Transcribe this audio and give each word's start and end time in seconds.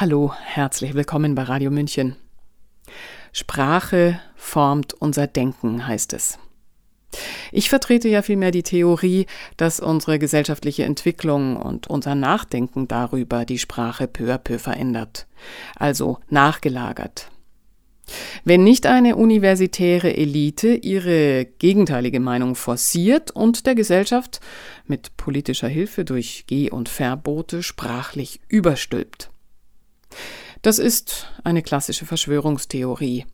Hallo, 0.00 0.32
herzlich 0.42 0.94
willkommen 0.94 1.34
bei 1.34 1.42
Radio 1.42 1.70
München. 1.70 2.16
Sprache 3.34 4.18
formt 4.34 4.94
unser 4.94 5.26
Denken, 5.26 5.86
heißt 5.86 6.14
es. 6.14 6.38
Ich 7.52 7.68
vertrete 7.68 8.08
ja 8.08 8.22
vielmehr 8.22 8.50
die 8.50 8.62
Theorie, 8.62 9.26
dass 9.58 9.78
unsere 9.78 10.18
gesellschaftliche 10.18 10.84
Entwicklung 10.84 11.58
und 11.58 11.88
unser 11.88 12.14
Nachdenken 12.14 12.88
darüber 12.88 13.44
die 13.44 13.58
Sprache 13.58 14.08
peu 14.08 14.32
à 14.32 14.38
peu 14.38 14.58
verändert, 14.58 15.26
also 15.76 16.18
nachgelagert. 16.30 17.30
Wenn 18.42 18.64
nicht 18.64 18.86
eine 18.86 19.16
universitäre 19.16 20.16
Elite 20.16 20.76
ihre 20.76 21.44
gegenteilige 21.44 22.20
Meinung 22.20 22.54
forciert 22.54 23.32
und 23.32 23.66
der 23.66 23.74
Gesellschaft 23.74 24.40
mit 24.86 25.18
politischer 25.18 25.68
Hilfe 25.68 26.06
durch 26.06 26.44
Geh- 26.46 26.70
und 26.70 26.88
Verbote 26.88 27.62
sprachlich 27.62 28.40
überstülpt. 28.48 29.30
Das 30.62 30.78
ist 30.78 31.26
eine 31.42 31.62
klassische 31.62 32.06
Verschwörungstheorie. 32.06 33.26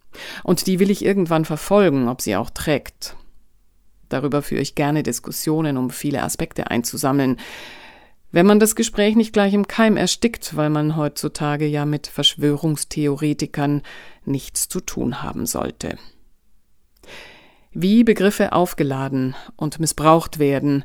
Und 0.44 0.66
die 0.66 0.78
will 0.78 0.90
ich 0.90 1.04
irgendwann 1.04 1.44
verfolgen, 1.44 2.08
ob 2.08 2.22
sie 2.22 2.36
auch 2.36 2.50
trägt. 2.50 3.16
Darüber 4.08 4.42
führe 4.42 4.62
ich 4.62 4.76
gerne 4.76 5.02
Diskussionen, 5.02 5.76
um 5.76 5.90
viele 5.90 6.22
Aspekte 6.22 6.70
einzusammeln. 6.70 7.38
Wenn 8.30 8.46
man 8.46 8.60
das 8.60 8.76
Gespräch 8.76 9.16
nicht 9.16 9.32
gleich 9.32 9.54
im 9.54 9.66
Keim 9.66 9.96
erstickt, 9.96 10.56
weil 10.56 10.70
man 10.70 10.96
heutzutage 10.96 11.66
ja 11.66 11.84
mit 11.84 12.06
Verschwörungstheoretikern 12.06 13.82
nichts 14.24 14.68
zu 14.68 14.80
tun 14.80 15.22
haben 15.22 15.46
sollte. 15.46 15.98
Wie 17.72 18.04
Begriffe 18.04 18.52
aufgeladen 18.52 19.34
und 19.56 19.80
missbraucht 19.80 20.38
werden, 20.38 20.84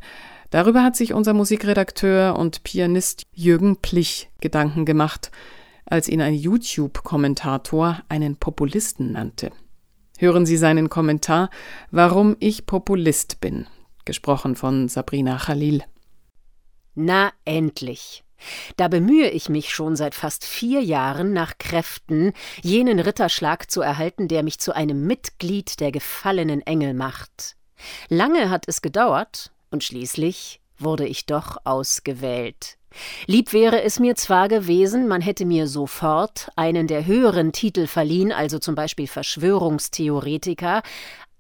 darüber 0.49 0.83
hat 0.83 0.95
sich 0.95 1.13
unser 1.13 1.33
Musikredakteur 1.33 2.38
und 2.38 2.63
Pianist 2.63 3.27
Jürgen 3.33 3.77
Plich 3.77 4.30
Gedanken 4.39 4.85
gemacht, 4.85 5.31
als 5.91 6.08
ihn 6.08 6.22
ein 6.22 6.34
YouTube-Kommentator 6.34 8.02
einen 8.08 8.38
Populisten 8.38 9.12
nannte. 9.12 9.52
Hören 10.17 10.45
Sie 10.45 10.58
seinen 10.58 10.89
Kommentar 10.89 11.50
Warum 11.89 12.38
ich 12.39 12.66
Populist 12.66 13.42
bin, 13.42 13.67
gesprochen 14.06 14.56
von 14.56 14.88
Sabrina 14.88 15.38
Khalil. 15.38 15.83
Na 16.95 17.31
endlich. 17.45 18.23
Da 18.78 18.88
bemühe 18.88 19.30
ich 19.30 19.50
mich 19.50 19.73
schon 19.73 19.95
seit 19.95 20.16
fast 20.16 20.45
vier 20.45 20.81
Jahren 20.81 21.33
nach 21.33 21.58
Kräften, 21.58 22.33
jenen 22.64 23.00
Ritterschlag 23.00 23.70
zu 23.70 23.81
erhalten, 23.81 24.28
der 24.28 24.44
mich 24.44 24.59
zu 24.59 24.76
einem 24.76 25.05
Mitglied 25.05 25.80
der 25.80 25.92
gefallenen 25.92 26.61
Engel 26.61 26.94
macht. 26.94 27.55
Lange 28.09 28.50
hat 28.50 28.67
es 28.67 28.81
gedauert, 28.81 29.52
und 29.70 29.83
schließlich 29.83 30.61
wurde 30.78 31.05
ich 31.05 31.26
doch 31.26 31.58
ausgewählt. 31.66 32.78
Lieb 33.25 33.53
wäre 33.53 33.81
es 33.84 34.00
mir 34.00 34.16
zwar 34.16 34.47
gewesen, 34.47 35.08
man 35.08 35.22
hätte 35.22 35.45
mir 35.45 35.67
sofort 35.67 36.50
einen 36.56 36.88
der 36.88 37.06
höheren 37.06 37.52
Titel 37.52 37.88
verliehen, 37.88 38.31
also 38.31 38.59
zum 38.59 38.75
Beispiel 38.75 39.08
Verschwörungstheoretiker, 39.08 40.81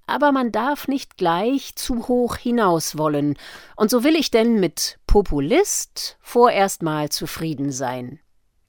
aber 0.07 0.31
man 0.31 0.51
darf 0.51 0.87
nicht 0.87 1.17
gleich 1.17 1.75
zu 1.75 2.07
hoch 2.07 2.35
hinaus 2.35 2.97
wollen, 2.97 3.37
und 3.75 3.89
so 3.89 4.03
will 4.03 4.15
ich 4.15 4.31
denn 4.31 4.59
mit 4.59 4.99
Populist 5.07 6.17
vorerst 6.21 6.83
mal 6.83 7.09
zufrieden 7.09 7.71
sein. 7.71 8.19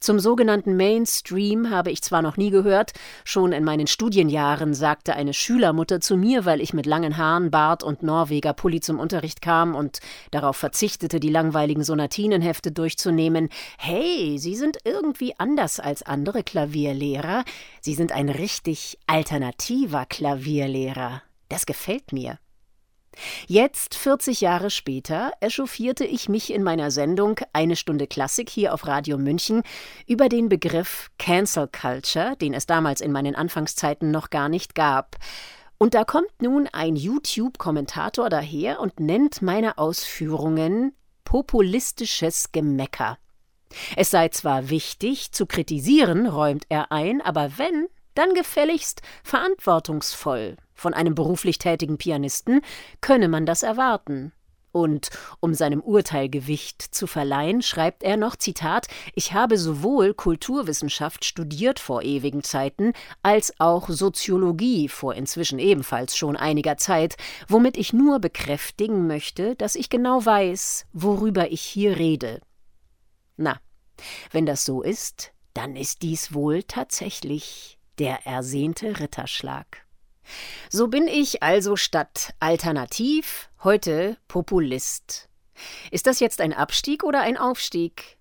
Zum 0.03 0.19
sogenannten 0.19 0.77
Mainstream 0.77 1.70
habe 1.70 1.92
ich 1.92 2.03
zwar 2.03 2.22
noch 2.22 2.36
nie 2.36 2.50
gehört, 2.50 2.91
schon 3.25 3.53
in 3.53 3.62
meinen 3.62 3.86
Studienjahren 3.86 4.75
sagte 4.75 5.14
eine 5.14 5.33
Schülermutter 5.33 6.00
zu 6.00 6.17
mir, 6.17 6.45
weil 6.45 6.61
ich 6.61 6.72
mit 6.72 6.86
langen 6.86 7.19
Haaren, 7.19 7.53
Bart 7.53 7.84
und 7.84 8.03
Norweger 8.03 8.53
Pulli 8.53 8.80
zum 8.80 8.98
Unterricht 8.98 9.42
kam 9.42 9.77
und 9.77 10.00
darauf 10.33 10.56
verzichtete, 10.56 11.20
die 11.20 11.28
langweiligen 11.28 11.84
Sonatinenhefte 11.84 12.73
durchzunehmen, 12.73 13.48
hey, 13.78 14.39
Sie 14.41 14.56
sind 14.56 14.78
irgendwie 14.83 15.39
anders 15.39 15.78
als 15.78 16.03
andere 16.03 16.42
Klavierlehrer, 16.42 17.45
Sie 17.80 17.95
sind 17.95 18.11
ein 18.11 18.28
richtig 18.28 18.98
alternativer 19.06 20.05
Klavierlehrer. 20.06 21.23
Das 21.48 21.64
gefällt 21.64 22.12
mir. 22.12 22.41
Jetzt, 23.46 23.95
40 23.95 24.40
Jahre 24.40 24.70
später, 24.70 25.33
echauffierte 25.40 26.05
ich 26.05 26.28
mich 26.28 26.52
in 26.52 26.62
meiner 26.62 26.90
Sendung 26.90 27.40
Eine 27.52 27.77
Stunde 27.77 28.06
Klassik 28.06 28.48
hier 28.48 28.74
auf 28.74 28.86
Radio 28.86 29.18
München 29.18 29.62
über 30.06 30.28
den 30.28 30.48
Begriff 30.48 31.11
Cancel 31.18 31.68
Culture, 31.68 32.36
den 32.36 32.55
es 32.55 32.67
damals 32.67 33.00
in 33.00 33.12
meinen 33.12 33.34
Anfangszeiten 33.34 34.11
noch 34.11 34.30
gar 34.30 34.48
nicht 34.48 34.74
gab. 34.74 35.17
Und 35.78 35.95
da 35.95 36.05
kommt 36.05 36.40
nun 36.40 36.68
ein 36.73 36.95
YouTube-Kommentator 36.95 38.30
daher 38.30 38.80
und 38.80 39.00
nennt 39.00 39.42
meine 39.42 39.79
Ausführungen 39.79 40.94
populistisches 41.24 42.52
Gemecker. 42.52 43.18
Es 43.96 44.11
sei 44.11 44.29
zwar 44.29 44.70
wichtig 44.70 45.33
zu 45.33 45.46
kritisieren, 45.46 46.27
räumt 46.27 46.67
er 46.68 46.92
ein, 46.92 47.20
aber 47.20 47.58
wenn, 47.58 47.89
dann 48.14 48.34
gefälligst 48.34 49.02
verantwortungsvoll. 49.23 50.56
Von 50.74 50.95
einem 50.95 51.14
beruflich 51.14 51.58
tätigen 51.58 51.98
Pianisten 51.98 52.61
könne 53.00 53.28
man 53.28 53.46
das 53.46 53.62
erwarten. 53.62 54.33
Und 54.73 55.11
um 55.40 55.52
seinem 55.52 55.83
Urteil 55.83 56.30
Gewicht 56.30 56.80
zu 56.80 57.06
verleihen, 57.06 57.61
schreibt 57.61 58.02
er 58.02 58.17
noch 58.17 58.36
Zitat 58.36 58.89
Ich 59.14 59.34
habe 59.34 59.58
sowohl 59.58 60.14
Kulturwissenschaft 60.14 61.27
studiert 61.27 61.78
vor 61.78 62.02
ewigen 62.02 62.42
Zeiten, 62.42 62.95
als 63.23 63.52
auch 63.61 63.90
Soziologie 63.90 64.89
vor 64.89 65.14
inzwischen 65.14 65.58
ebenfalls 65.58 66.17
schon 66.17 66.39
einiger 66.39 66.79
Zeit, 66.79 67.17
womit 67.48 67.77
ich 67.77 67.92
nur 67.92 68.18
bekräftigen 68.18 69.06
möchte, 69.06 69.56
dass 69.56 69.77
ich 69.77 69.90
genau 69.90 70.24
weiß, 70.24 70.86
worüber 70.94 71.52
ich 71.52 71.61
hier 71.61 71.98
rede. 71.98 72.40
Na, 73.36 73.61
wenn 74.30 74.46
das 74.46 74.64
so 74.64 74.80
ist, 74.80 75.33
dann 75.52 75.77
ist 75.77 76.00
dies 76.00 76.33
wohl 76.33 76.62
tatsächlich 76.62 77.79
der 77.98 78.27
ersehnte 78.27 79.01
Ritterschlag. 79.01 79.85
So 80.70 80.89
bin 80.89 81.08
ich 81.08 81.42
also 81.42 81.77
statt 81.77 82.35
Alternativ 82.41 83.51
heute 83.63 84.17
Populist. 84.29 85.29
Ist 85.91 86.07
das 86.07 86.20
jetzt 86.20 86.41
ein 86.41 86.53
Abstieg 86.53 87.05
oder 87.05 87.20
ein 87.20 87.36
Aufstieg? 87.36 88.17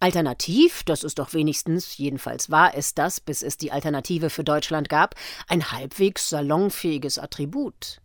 Alternativ, 0.00 0.82
das 0.82 1.04
ist 1.04 1.20
doch 1.20 1.32
wenigstens, 1.32 1.96
jedenfalls 1.96 2.50
war 2.50 2.74
es 2.74 2.94
das, 2.94 3.20
bis 3.20 3.42
es 3.42 3.56
die 3.56 3.70
Alternative 3.70 4.30
für 4.30 4.42
Deutschland 4.42 4.88
gab, 4.88 5.14
ein 5.46 5.70
halbwegs 5.70 6.28
salonfähiges 6.28 7.18
Attribut. 7.18 8.00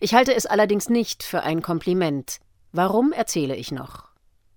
Ich 0.00 0.12
halte 0.12 0.34
es 0.34 0.44
allerdings 0.44 0.90
nicht 0.90 1.22
für 1.22 1.42
ein 1.42 1.62
Kompliment. 1.62 2.40
Warum 2.72 3.12
erzähle 3.12 3.56
ich 3.56 3.72
noch? 3.72 4.08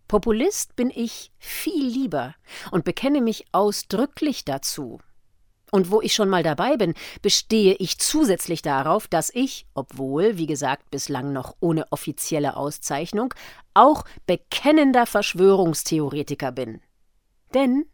Populist 0.09 0.75
bin 0.75 0.91
ich 0.93 1.31
viel 1.39 1.85
lieber 1.85 2.35
und 2.71 2.83
bekenne 2.83 3.21
mich 3.21 3.45
ausdrücklich 3.53 4.43
dazu. 4.43 4.99
Und 5.71 5.89
wo 5.89 6.01
ich 6.01 6.13
schon 6.13 6.29
mal 6.29 6.43
dabei 6.43 6.75
bin, 6.75 6.93
bestehe 7.21 7.73
ich 7.75 7.97
zusätzlich 7.97 8.61
darauf, 8.61 9.07
dass 9.07 9.31
ich, 9.33 9.65
obwohl, 9.73 10.37
wie 10.37 10.45
gesagt, 10.45 10.91
bislang 10.91 11.31
noch 11.31 11.55
ohne 11.61 11.89
offizielle 11.91 12.57
Auszeichnung, 12.57 13.33
auch 13.73 14.03
bekennender 14.25 15.05
Verschwörungstheoretiker 15.05 16.51
bin. 16.51 16.81
Denn 17.53 17.85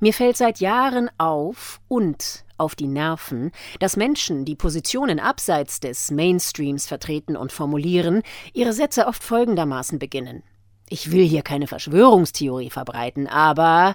mir 0.00 0.14
fällt 0.14 0.36
seit 0.36 0.60
Jahren 0.60 1.10
auf 1.18 1.80
und 1.88 2.44
auf 2.56 2.74
die 2.74 2.86
Nerven, 2.86 3.50
dass 3.80 3.96
Menschen, 3.96 4.44
die 4.44 4.56
Positionen 4.56 5.20
abseits 5.20 5.80
des 5.80 6.10
Mainstreams 6.10 6.86
vertreten 6.86 7.36
und 7.36 7.52
formulieren, 7.52 8.22
ihre 8.52 8.72
Sätze 8.72 9.06
oft 9.06 9.22
folgendermaßen 9.22 9.98
beginnen. 9.98 10.42
Ich 10.88 11.12
will 11.12 11.26
hier 11.26 11.42
keine 11.42 11.66
Verschwörungstheorie 11.66 12.70
verbreiten, 12.70 13.26
aber 13.26 13.94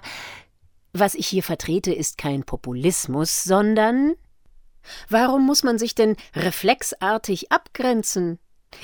was 0.94 1.14
ich 1.14 1.26
hier 1.26 1.42
vertrete, 1.42 1.92
ist 1.92 2.16
kein 2.16 2.44
Populismus, 2.44 3.44
sondern 3.44 4.14
Warum 5.08 5.46
muss 5.46 5.62
man 5.62 5.78
sich 5.78 5.94
denn 5.94 6.16
reflexartig 6.34 7.50
abgrenzen? 7.50 8.38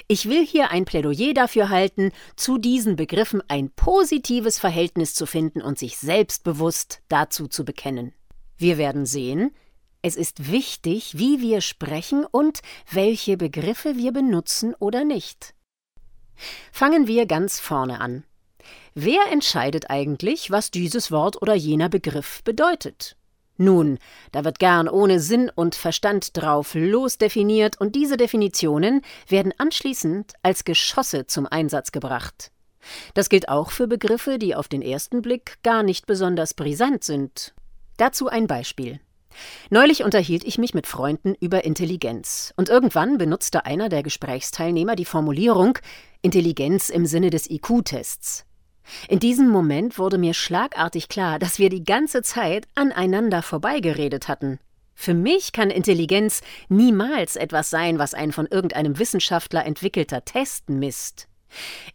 Ich 0.07 0.29
will 0.29 0.47
hier 0.47 0.71
ein 0.71 0.85
Plädoyer 0.85 1.35
dafür 1.35 1.69
halten, 1.69 2.13
zu 2.37 2.59
diesen 2.59 2.97
Begriffen 2.97 3.43
ein 3.49 3.71
positives 3.71 4.59
Verhältnis 4.59 5.15
zu 5.15 5.27
finden 5.27 5.63
und 5.63 5.79
sich 5.79 5.99
selbstbewusst 5.99 7.03
dazu 7.09 7.49
zu 7.49 7.65
bekennen. 7.65 8.15
Wir 8.57 8.79
werden 8.79 9.05
sehen, 9.05 9.51
es 10.03 10.17
ist 10.17 10.51
wichtig, 10.51 11.19
wie 11.19 11.41
wir 11.41 11.61
sprechen 11.61 12.25
und 12.25 12.61
welche 12.91 13.37
Begriffe 13.37 13.97
wir 13.97 14.13
benutzen 14.13 14.75
oder 14.79 15.05
nicht. 15.05 15.55
Fangen 16.73 17.07
wir 17.07 17.27
ganz 17.27 17.61
vorne 17.61 18.01
an. 18.01 18.25
Wer 18.95 19.21
entscheidet 19.31 19.91
eigentlich, 19.91 20.51
was 20.51 20.71
dieses 20.71 21.11
Wort 21.11 21.41
oder 21.41 21.55
jener 21.55 21.89
Begriff 21.89 22.43
bedeutet? 22.45 23.17
Nun, 23.57 23.99
da 24.33 24.45
wird 24.45 24.59
gern 24.59 24.89
ohne 24.89 25.21
Sinn 25.21 25.51
und 25.55 25.75
Verstand 25.75 26.35
drauf 26.35 26.75
losdefiniert 26.75 27.79
und 27.79 27.95
diese 27.95 28.17
Definitionen 28.17 29.03
werden 29.29 29.53
anschließend 29.59 30.33
als 30.43 30.65
Geschosse 30.65 31.27
zum 31.27 31.47
Einsatz 31.47 31.93
gebracht. 31.93 32.53
Das 33.13 33.29
gilt 33.29 33.51
auch 33.51 33.71
für 33.71 33.87
Begriffe, 33.87 34.39
die 34.39 34.55
auf 34.55 34.69
den 34.69 34.81
ersten 34.81 35.21
Blick 35.21 35.59
gar 35.63 35.83
nicht 35.83 36.07
besonders 36.07 36.55
brisant 36.55 37.05
sind. 37.05 37.55
Dazu 37.99 38.29
ein 38.29 38.47
Beispiel. 38.47 38.99
Neulich 39.69 40.03
unterhielt 40.05 40.45
ich 40.45 40.59
mich 40.59 40.75
mit 40.75 40.87
Freunden 40.87 41.35
über 41.35 41.65
Intelligenz, 41.65 42.53
und 42.57 42.69
irgendwann 42.69 43.19
benutzte 43.19 43.65
einer 43.67 43.89
der 43.89 44.03
Gesprächsteilnehmer 44.03 44.97
die 44.97 45.05
Formulierung 45.05 45.79
Intelligenz 46.23 46.89
im 46.89 47.07
Sinne 47.07 47.31
des 47.31 47.49
IQ-Tests. 47.49 48.47
In 49.09 49.19
diesem 49.19 49.49
Moment 49.49 49.99
wurde 49.99 50.19
mir 50.19 50.35
schlagartig 50.35 51.09
klar, 51.09 51.39
dass 51.39 51.59
wir 51.59 51.69
die 51.69 51.85
ganze 51.85 52.23
Zeit 52.23 52.67
aneinander 52.75 53.43
vorbeigeredet 53.43 54.29
hatten. 54.29 54.59
Für 54.95 55.15
mich 55.15 55.53
kann 55.53 55.71
Intelligenz 55.71 56.43
niemals 56.69 57.37
etwas 57.37 57.71
sein, 57.71 57.99
was 57.99 58.13
ein 58.13 58.33
von 58.33 58.47
irgendeinem 58.47 58.99
Wissenschaftler 58.99 59.65
entwickelter 59.65 60.25
Test 60.25 60.69
misst. 60.69 61.27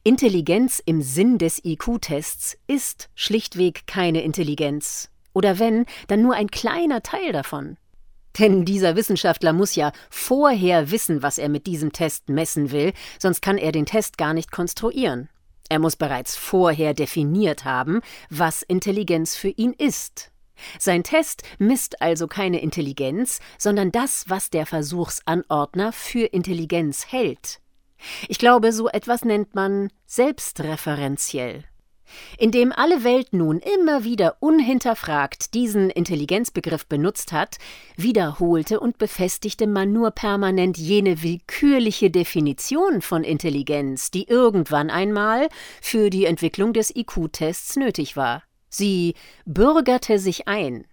Intelligenz 0.03 0.81
im 0.86 1.01
Sinn 1.01 1.38
des 1.38 1.63
IQ-Tests 1.63 2.57
ist 2.68 3.09
schlichtweg 3.15 3.88
keine 3.88 4.24
Intelligenz. 4.24 5.09
Oder 5.33 5.59
wenn, 5.59 5.86
dann 6.07 6.21
nur 6.21 6.33
ein 6.33 6.50
kleiner 6.50 7.03
Teil 7.03 7.31
davon. 7.31 7.77
Denn 8.39 8.65
dieser 8.65 8.95
Wissenschaftler 8.95 9.53
muss 9.53 9.75
ja 9.75 9.92
vorher 10.09 10.92
wissen, 10.92 11.21
was 11.21 11.38
er 11.38 11.47
mit 11.50 11.68
diesem 11.68 11.94
Test 11.94 12.27
messen 12.30 12.71
will, 12.71 12.94
sonst 13.19 13.42
kann 13.42 13.57
er 13.57 13.71
den 13.71 13.86
Test 13.86 14.18
gar 14.18 14.33
nicht 14.33 14.51
konstruieren. 14.51 15.30
Er 15.70 15.80
muss 15.80 15.96
bereits 15.96 16.36
vorher 16.36 16.94
definiert 16.94 17.66
haben, 17.66 18.02
was 18.30 18.62
Intelligenz 18.62 19.36
für 19.36 19.50
ihn 19.50 19.74
ist. 19.74 20.32
Sein 20.80 21.04
Test 21.04 21.44
misst 21.58 22.02
also 22.02 22.28
keine 22.28 22.62
Intelligenz, 22.62 23.40
sondern 23.58 23.92
das, 23.92 24.30
was 24.30 24.50
der 24.50 24.66
Versuchsanordner 24.66 25.92
für 25.92 26.26
Intelligenz 26.28 27.08
hält. 27.12 27.60
Ich 28.28 28.38
glaube, 28.38 28.72
so 28.72 28.88
etwas 28.88 29.26
nennt 29.26 29.56
man 29.56 29.90
selbstreferenziell. 30.06 31.66
Indem 32.38 32.72
alle 32.72 33.04
Welt 33.04 33.34
nun 33.34 33.60
immer 33.60 34.04
wieder 34.04 34.38
unhinterfragt 34.40 35.54
diesen 35.54 35.90
Intelligenzbegriff 35.90 36.86
benutzt 36.88 37.31
hat, 37.31 37.57
wiederholte 37.98 38.80
und 38.80 38.98
befestigte 38.98 39.68
man 39.68 39.92
nur 39.92 40.12
permanent 40.12 40.78
jene 40.78 41.24
willkürliche 41.24 42.12
Definition 42.12 43.02
von 43.02 43.24
Intelligenz, 43.24 44.12
die 44.12 44.28
irgendwann 44.28 44.90
einmal 44.90 45.50
für 45.81 46.10
die 46.10 46.25
Entwicklung 46.25 46.74
des 46.74 46.96
IQ-Tests 46.96 47.75
nötig 47.75 48.16
war. 48.16 48.44
Sie 48.69 49.16
bürgerte 49.46 50.19
sich 50.19 50.48
ein. 50.48 50.86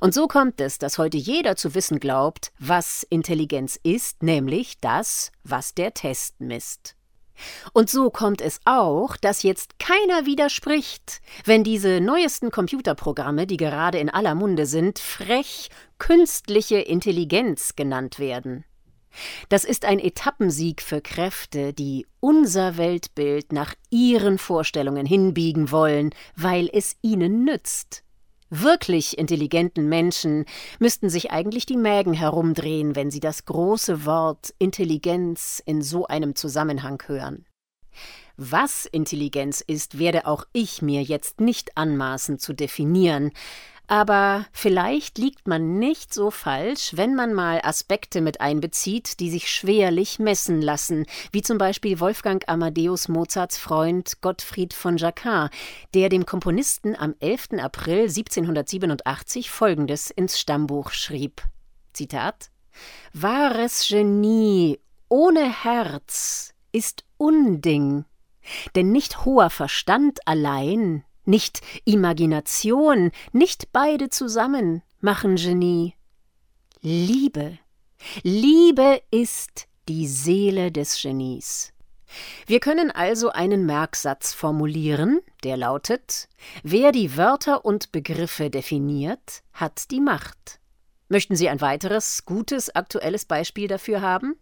Und 0.00 0.12
so 0.12 0.26
kommt 0.26 0.60
es, 0.60 0.78
dass 0.78 0.98
heute 0.98 1.16
jeder 1.16 1.56
zu 1.56 1.74
wissen 1.74 2.00
glaubt, 2.00 2.52
was 2.58 3.06
Intelligenz 3.08 3.78
ist, 3.82 4.22
nämlich 4.22 4.80
das, 4.80 5.30
was 5.44 5.74
der 5.74 5.94
Test 5.94 6.40
misst. 6.40 6.97
Und 7.72 7.90
so 7.90 8.10
kommt 8.10 8.40
es 8.40 8.60
auch, 8.64 9.16
dass 9.16 9.42
jetzt 9.42 9.78
keiner 9.78 10.26
widerspricht, 10.26 11.20
wenn 11.44 11.64
diese 11.64 12.00
neuesten 12.00 12.50
Computerprogramme, 12.50 13.46
die 13.46 13.56
gerade 13.56 13.98
in 13.98 14.10
aller 14.10 14.34
Munde 14.34 14.66
sind, 14.66 14.98
frech 14.98 15.70
künstliche 15.98 16.78
Intelligenz 16.78 17.76
genannt 17.76 18.18
werden. 18.18 18.64
Das 19.48 19.64
ist 19.64 19.84
ein 19.84 19.98
Etappensieg 19.98 20.82
für 20.82 21.00
Kräfte, 21.00 21.72
die 21.72 22.06
unser 22.20 22.76
Weltbild 22.76 23.52
nach 23.52 23.74
ihren 23.90 24.38
Vorstellungen 24.38 25.06
hinbiegen 25.06 25.70
wollen, 25.70 26.10
weil 26.36 26.68
es 26.72 26.96
ihnen 27.02 27.44
nützt. 27.44 28.04
Wirklich 28.50 29.18
intelligenten 29.18 29.88
Menschen 29.88 30.46
müssten 30.78 31.10
sich 31.10 31.30
eigentlich 31.30 31.66
die 31.66 31.76
Mägen 31.76 32.14
herumdrehen, 32.14 32.96
wenn 32.96 33.10
sie 33.10 33.20
das 33.20 33.44
große 33.44 34.06
Wort 34.06 34.54
Intelligenz 34.58 35.62
in 35.64 35.82
so 35.82 36.06
einem 36.06 36.34
Zusammenhang 36.34 37.02
hören. 37.06 37.44
Was 38.36 38.86
Intelligenz 38.86 39.60
ist, 39.60 39.98
werde 39.98 40.26
auch 40.26 40.44
ich 40.52 40.80
mir 40.80 41.02
jetzt 41.02 41.40
nicht 41.40 41.76
anmaßen 41.76 42.38
zu 42.38 42.52
definieren, 42.52 43.32
aber 43.88 44.44
vielleicht 44.52 45.16
liegt 45.16 45.48
man 45.48 45.78
nicht 45.78 46.12
so 46.12 46.30
falsch, 46.30 46.92
wenn 46.94 47.14
man 47.14 47.32
mal 47.32 47.60
Aspekte 47.64 48.20
mit 48.20 48.42
einbezieht, 48.42 49.18
die 49.18 49.30
sich 49.30 49.50
schwerlich 49.50 50.18
messen 50.18 50.60
lassen, 50.60 51.06
wie 51.32 51.40
zum 51.40 51.56
Beispiel 51.56 51.98
Wolfgang 51.98 52.46
Amadeus 52.48 53.08
Mozarts 53.08 53.56
Freund 53.56 54.20
Gottfried 54.20 54.74
von 54.74 54.98
Jacquard, 54.98 55.50
der 55.94 56.10
dem 56.10 56.26
Komponisten 56.26 56.94
am 56.94 57.14
11. 57.18 57.54
April 57.60 58.02
1787 58.02 59.50
Folgendes 59.50 60.10
ins 60.10 60.38
Stammbuch 60.38 60.90
schrieb: 60.90 61.42
Zitat: 61.94 62.50
Wahres 63.14 63.88
Genie 63.88 64.78
ohne 65.08 65.64
Herz 65.64 66.52
ist 66.72 67.04
Unding, 67.16 68.04
denn 68.74 68.92
nicht 68.92 69.24
hoher 69.24 69.48
Verstand 69.48 70.20
allein 70.26 71.04
nicht 71.28 71.60
Imagination, 71.84 73.12
nicht 73.32 73.70
beide 73.72 74.08
zusammen 74.08 74.82
machen 75.00 75.36
Genie. 75.36 75.94
Liebe. 76.80 77.58
Liebe 78.22 79.02
ist 79.10 79.68
die 79.88 80.08
Seele 80.08 80.72
des 80.72 81.00
Genies. 81.00 81.72
Wir 82.46 82.60
können 82.60 82.90
also 82.90 83.28
einen 83.30 83.66
Merksatz 83.66 84.32
formulieren, 84.32 85.20
der 85.44 85.58
lautet 85.58 86.28
Wer 86.62 86.90
die 86.92 87.16
Wörter 87.16 87.64
und 87.64 87.92
Begriffe 87.92 88.48
definiert, 88.48 89.42
hat 89.52 89.90
die 89.90 90.00
Macht. 90.00 90.58
Möchten 91.08 91.36
Sie 91.36 91.48
ein 91.48 91.60
weiteres, 91.60 92.24
gutes, 92.24 92.74
aktuelles 92.74 93.26
Beispiel 93.26 93.68
dafür 93.68 94.00
haben? 94.00 94.36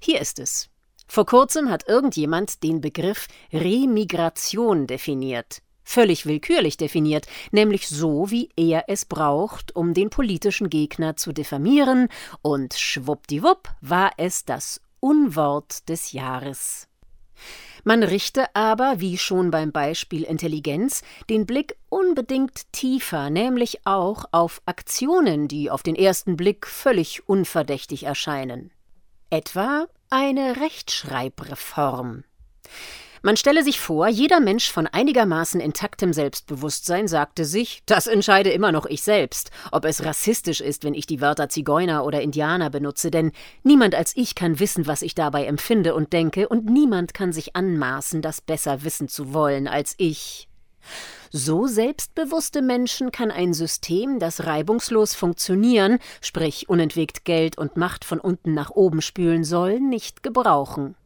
Hier 0.00 0.20
ist 0.20 0.38
es. 0.38 0.68
Vor 1.08 1.24
kurzem 1.24 1.70
hat 1.70 1.88
irgendjemand 1.88 2.62
den 2.62 2.82
Begriff 2.82 3.28
Remigration 3.52 4.86
definiert 4.86 5.62
völlig 5.90 6.24
willkürlich 6.24 6.76
definiert, 6.76 7.26
nämlich 7.50 7.88
so, 7.88 8.30
wie 8.30 8.48
er 8.56 8.84
es 8.86 9.04
braucht, 9.04 9.74
um 9.74 9.92
den 9.92 10.08
politischen 10.08 10.70
Gegner 10.70 11.16
zu 11.16 11.32
diffamieren, 11.32 12.08
und 12.42 12.74
schwuppdiwupp 12.74 13.68
war 13.80 14.12
es 14.16 14.44
das 14.44 14.80
Unwort 15.00 15.88
des 15.88 16.12
Jahres. 16.12 16.86
Man 17.82 18.02
richte 18.02 18.54
aber, 18.54 19.00
wie 19.00 19.18
schon 19.18 19.50
beim 19.50 19.72
Beispiel 19.72 20.22
Intelligenz, 20.22 21.02
den 21.28 21.46
Blick 21.46 21.76
unbedingt 21.88 22.70
tiefer, 22.72 23.30
nämlich 23.30 23.86
auch 23.86 24.26
auf 24.32 24.60
Aktionen, 24.66 25.48
die 25.48 25.70
auf 25.70 25.82
den 25.82 25.96
ersten 25.96 26.36
Blick 26.36 26.66
völlig 26.66 27.28
unverdächtig 27.28 28.04
erscheinen. 28.04 28.70
Etwa 29.30 29.86
eine 30.10 30.60
Rechtschreibreform. 30.60 32.24
Man 33.22 33.36
stelle 33.36 33.62
sich 33.62 33.78
vor, 33.78 34.08
jeder 34.08 34.40
Mensch 34.40 34.72
von 34.72 34.86
einigermaßen 34.86 35.60
intaktem 35.60 36.14
Selbstbewusstsein 36.14 37.06
sagte 37.06 37.44
sich, 37.44 37.82
das 37.84 38.06
entscheide 38.06 38.48
immer 38.48 38.72
noch 38.72 38.86
ich 38.86 39.02
selbst, 39.02 39.50
ob 39.72 39.84
es 39.84 40.02
rassistisch 40.06 40.62
ist, 40.62 40.84
wenn 40.84 40.94
ich 40.94 41.04
die 41.04 41.20
Wörter 41.20 41.50
Zigeuner 41.50 42.06
oder 42.06 42.22
Indianer 42.22 42.70
benutze, 42.70 43.10
denn 43.10 43.32
niemand 43.62 43.94
als 43.94 44.16
ich 44.16 44.34
kann 44.34 44.58
wissen, 44.58 44.86
was 44.86 45.02
ich 45.02 45.14
dabei 45.14 45.44
empfinde 45.44 45.94
und 45.94 46.14
denke, 46.14 46.48
und 46.48 46.64
niemand 46.64 47.12
kann 47.12 47.34
sich 47.34 47.54
anmaßen, 47.54 48.22
das 48.22 48.40
besser 48.40 48.84
wissen 48.84 49.08
zu 49.08 49.34
wollen 49.34 49.68
als 49.68 49.94
ich. 49.98 50.48
So 51.30 51.66
selbstbewusste 51.66 52.62
Menschen 52.62 53.12
kann 53.12 53.30
ein 53.30 53.52
System, 53.52 54.18
das 54.18 54.46
reibungslos 54.46 55.14
funktionieren, 55.14 55.98
sprich 56.22 56.70
unentwegt 56.70 57.26
Geld 57.26 57.58
und 57.58 57.76
Macht 57.76 58.06
von 58.06 58.18
unten 58.18 58.54
nach 58.54 58.70
oben 58.70 59.02
spülen 59.02 59.44
soll, 59.44 59.78
nicht 59.78 60.22
gebrauchen. 60.22 60.96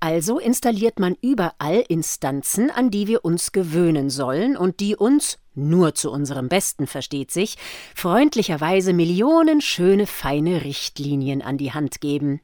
Also 0.00 0.38
installiert 0.38 0.98
man 0.98 1.16
überall 1.20 1.84
Instanzen, 1.88 2.70
an 2.70 2.90
die 2.90 3.06
wir 3.06 3.24
uns 3.24 3.52
gewöhnen 3.52 4.10
sollen 4.10 4.56
und 4.56 4.80
die 4.80 4.96
uns, 4.96 5.38
nur 5.54 5.94
zu 5.94 6.10
unserem 6.10 6.48
Besten 6.48 6.86
versteht 6.86 7.30
sich, 7.30 7.56
freundlicherweise 7.94 8.92
Millionen 8.92 9.60
schöne 9.60 10.06
feine 10.06 10.64
Richtlinien 10.64 11.42
an 11.42 11.58
die 11.58 11.72
Hand 11.72 12.00
geben. 12.00 12.40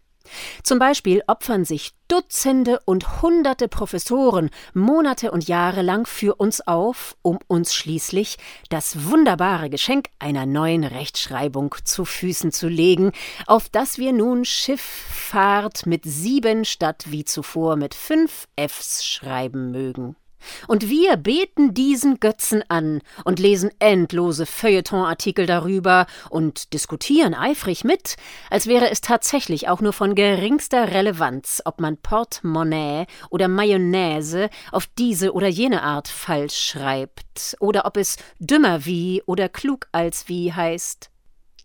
Zum 0.63 0.79
Beispiel 0.79 1.23
opfern 1.27 1.65
sich 1.65 1.93
Dutzende 2.09 2.81
und 2.87 3.23
Hunderte 3.23 3.69
Professoren 3.69 4.51
Monate 4.73 5.31
und 5.31 5.47
Jahre 5.47 5.83
lang 5.83 6.07
für 6.07 6.35
uns 6.37 6.67
auf, 6.67 7.17
um 7.23 7.39
uns 7.49 7.75
schließlich 7.75 8.39
das 8.71 9.11
wunderbare 9.11 9.69
Geschenk 9.69 10.09
einer 10.19 10.47
neuen 10.47 10.85
Rechtschreibung 10.85 11.75
zu 11.85 12.05
Füßen 12.05 12.51
zu 12.51 12.69
legen, 12.69 13.13
auf 13.47 13.69
das 13.69 13.99
wir 13.99 14.13
nun 14.13 14.45
Schifffahrt 14.45 15.87
mit 15.87 16.05
sieben 16.05 16.65
statt 16.65 17.05
wie 17.09 17.25
zuvor 17.25 17.77
mit 17.77 17.95
fünf 17.95 18.49
Fs 18.57 19.05
schreiben 19.05 19.71
mögen. 19.71 20.17
Und 20.66 20.88
wir 20.88 21.16
beten 21.16 21.75
diesen 21.75 22.21
Götzen 22.21 22.62
an 22.68 23.00
und 23.25 23.38
lesen 23.38 23.71
endlose 23.78 24.47
Feuilletonartikel 24.47 25.47
darüber 25.47 26.07
und 26.30 26.73
diskutieren 26.73 27.35
eifrig 27.35 27.85
mit, 27.85 28.16
als 28.50 28.66
wäre 28.66 28.90
es 28.90 29.00
tatsächlich 29.00 29.68
auch 29.68 29.80
nur 29.80 29.92
von 29.92 30.14
geringster 30.14 30.92
Relevanz, 30.92 31.62
ob 31.64 31.80
man 31.80 31.97
Portemonnaie 31.97 33.07
oder 33.30 33.49
Mayonnaise 33.49 34.50
auf 34.73 34.87
diese 34.99 35.33
oder 35.33 35.49
jene 35.49 35.83
Art 35.83 36.09
falsch 36.09 36.59
schreibt, 36.59 37.57
oder 37.61 37.85
ob 37.85 37.97
es 37.97 38.16
dümmer 38.38 38.85
wie 38.85 39.23
oder 39.26 39.49
klug 39.49 39.88
als 39.92 40.28
wie 40.28 40.52
heißt. 40.52 41.11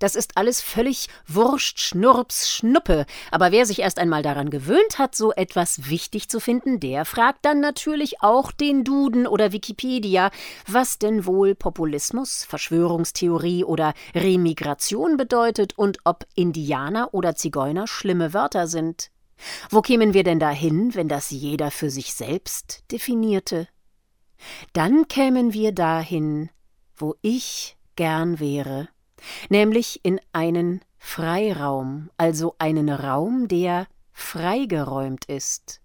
Das 0.04 0.16
ist 0.16 0.36
alles 0.36 0.60
völlig 0.60 1.08
Wurscht, 1.28 1.80
Schnurps, 1.80 2.50
Schnuppe. 2.50 3.06
Aber 3.32 3.54
wer 3.54 3.66
sich 3.66 3.80
erst 3.80 4.00
einmal 4.00 4.22
daran 4.22 4.50
gewöhnt 4.50 5.00
hat, 5.00 5.16
so 5.16 5.32
etwas 5.32 5.90
wichtig 5.90 6.28
zu 6.28 6.42
finden, 6.42 6.82
der 6.82 7.06
fragt 7.06 7.46
dann 7.46 7.62
natürlich 7.62 8.22
auch 8.22 8.52
den 8.52 8.84
Duden 8.84 9.28
oder 9.28 9.54
Wikipedia, 9.54 10.30
was 10.68 11.00
denn 11.00 11.26
wohl 11.26 11.56
Populismus, 11.56 12.44
Verschwörungstheorie 12.44 13.64
oder 13.64 13.94
Remigration 14.14 15.16
bedeutet 15.16 15.78
und 15.78 16.00
ob 16.04 16.26
Indianer 16.36 17.14
oder 17.14 17.38
Zigeuner 17.38 17.88
schlimme 17.88 18.34
Wörter 18.34 18.68
sind. 18.68 19.10
Wo 19.70 19.82
kämen 19.82 20.14
wir 20.14 20.26
denn 20.26 20.42
dahin, 20.42 20.94
wenn 20.96 21.08
das 21.08 21.30
jeder 21.30 21.72
für 21.72 21.90
sich 21.90 22.14
selbst 22.14 22.84
definierte? 22.92 23.70
Dann 24.74 25.08
kämen 25.08 25.54
wir 25.54 25.72
dahin, 25.72 26.50
wo 26.94 27.16
ich 27.22 27.78
gern 27.96 28.42
wäre, 28.42 28.90
nämlich 29.50 30.00
in 30.04 30.20
einen 30.32 30.82
Freiraum, 30.98 32.10
also 32.18 32.56
einen 32.60 32.90
Raum, 32.90 33.48
der 33.48 33.88
freigeräumt 34.12 35.26
ist. 35.26 35.82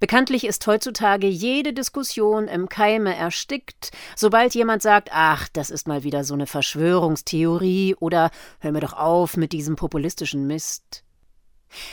Bekanntlich 0.00 0.44
ist 0.44 0.66
heutzutage 0.66 1.26
jede 1.26 1.72
Diskussion 1.72 2.48
im 2.48 2.68
Keime 2.68 3.16
erstickt, 3.16 3.90
sobald 4.16 4.54
jemand 4.54 4.82
sagt, 4.82 5.08
ach, 5.12 5.48
das 5.48 5.70
ist 5.70 5.88
mal 5.88 6.04
wieder 6.04 6.24
so 6.24 6.34
eine 6.34 6.46
Verschwörungstheorie 6.46 7.94
oder 7.98 8.30
hör 8.60 8.72
mir 8.72 8.80
doch 8.80 8.92
auf 8.92 9.36
mit 9.36 9.52
diesem 9.52 9.76
populistischen 9.76 10.46
Mist. 10.46 11.04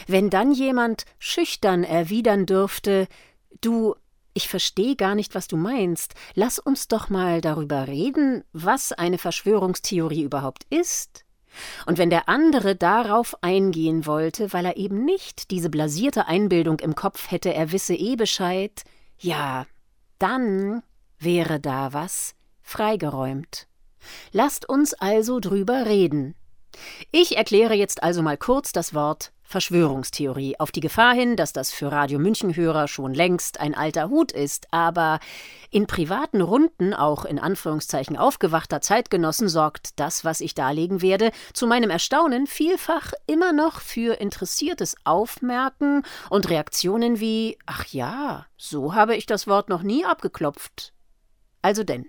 Wenn 0.07 0.29
dann 0.29 0.51
jemand 0.51 1.05
schüchtern 1.19 1.83
erwidern 1.83 2.45
dürfte, 2.45 3.07
du, 3.61 3.95
ich 4.39 4.47
verstehe 4.47 4.95
gar 4.95 5.15
nicht, 5.15 5.35
was 5.35 5.49
du 5.49 5.57
meinst, 5.57 6.13
lass 6.33 6.59
uns 6.59 6.87
doch 6.87 7.09
mal 7.09 7.41
darüber 7.41 7.87
reden, 7.87 8.45
was 8.53 8.93
eine 8.93 9.17
Verschwörungstheorie 9.17 10.23
überhaupt 10.23 10.63
ist. 10.69 11.25
Und 11.85 11.97
wenn 11.97 12.09
der 12.09 12.29
andere 12.29 12.77
darauf 12.77 13.35
eingehen 13.43 14.05
wollte, 14.05 14.53
weil 14.53 14.65
er 14.65 14.77
eben 14.77 15.03
nicht 15.03 15.51
diese 15.51 15.69
blasierte 15.69 16.27
Einbildung 16.27 16.79
im 16.79 16.95
Kopf 16.95 17.31
hätte, 17.31 17.53
er 17.53 17.73
wisse 17.73 17.95
eh 17.95 18.15
Bescheid, 18.15 18.83
ja, 19.17 19.65
dann 20.19 20.83
wäre 21.17 21.59
da 21.59 21.91
was 21.91 22.33
freigeräumt. 22.61 23.67
Lasst 24.31 24.69
uns 24.69 24.93
also 24.93 25.41
drüber 25.41 25.85
reden. 25.85 26.33
Ich 27.11 27.37
erkläre 27.37 27.73
jetzt 27.73 28.03
also 28.03 28.21
mal 28.21 28.37
kurz 28.37 28.71
das 28.71 28.93
Wort 28.93 29.31
Verschwörungstheorie, 29.49 30.59
auf 30.59 30.71
die 30.71 30.79
Gefahr 30.79 31.15
hin, 31.15 31.35
dass 31.35 31.53
das 31.53 31.71
für 31.71 31.91
Radio 31.91 32.19
München-Hörer 32.19 32.87
schon 32.87 33.15
längst 33.15 33.59
ein 33.59 33.73
alter 33.73 34.09
Hut 34.09 34.31
ist, 34.31 34.67
aber 34.69 35.19
in 35.71 35.87
privaten 35.87 36.41
Runden, 36.41 36.93
auch 36.93 37.25
in 37.25 37.39
Anführungszeichen 37.39 38.15
aufgewachter 38.15 38.79
Zeitgenossen, 38.79 39.49
sorgt 39.49 39.99
das, 39.99 40.23
was 40.23 40.39
ich 40.41 40.53
darlegen 40.53 41.01
werde, 41.01 41.31
zu 41.53 41.65
meinem 41.65 41.89
Erstaunen 41.89 42.45
vielfach 42.45 43.11
immer 43.25 43.51
noch 43.51 43.79
für 43.81 44.21
interessiertes 44.21 44.95
Aufmerken 45.03 46.03
und 46.29 46.47
Reaktionen 46.51 47.19
wie 47.19 47.57
Ach 47.65 47.85
ja, 47.87 48.45
so 48.55 48.93
habe 48.93 49.15
ich 49.15 49.25
das 49.25 49.47
Wort 49.47 49.67
noch 49.67 49.81
nie 49.81 50.05
abgeklopft. 50.05 50.93
Also 51.63 51.83
denn. 51.83 52.05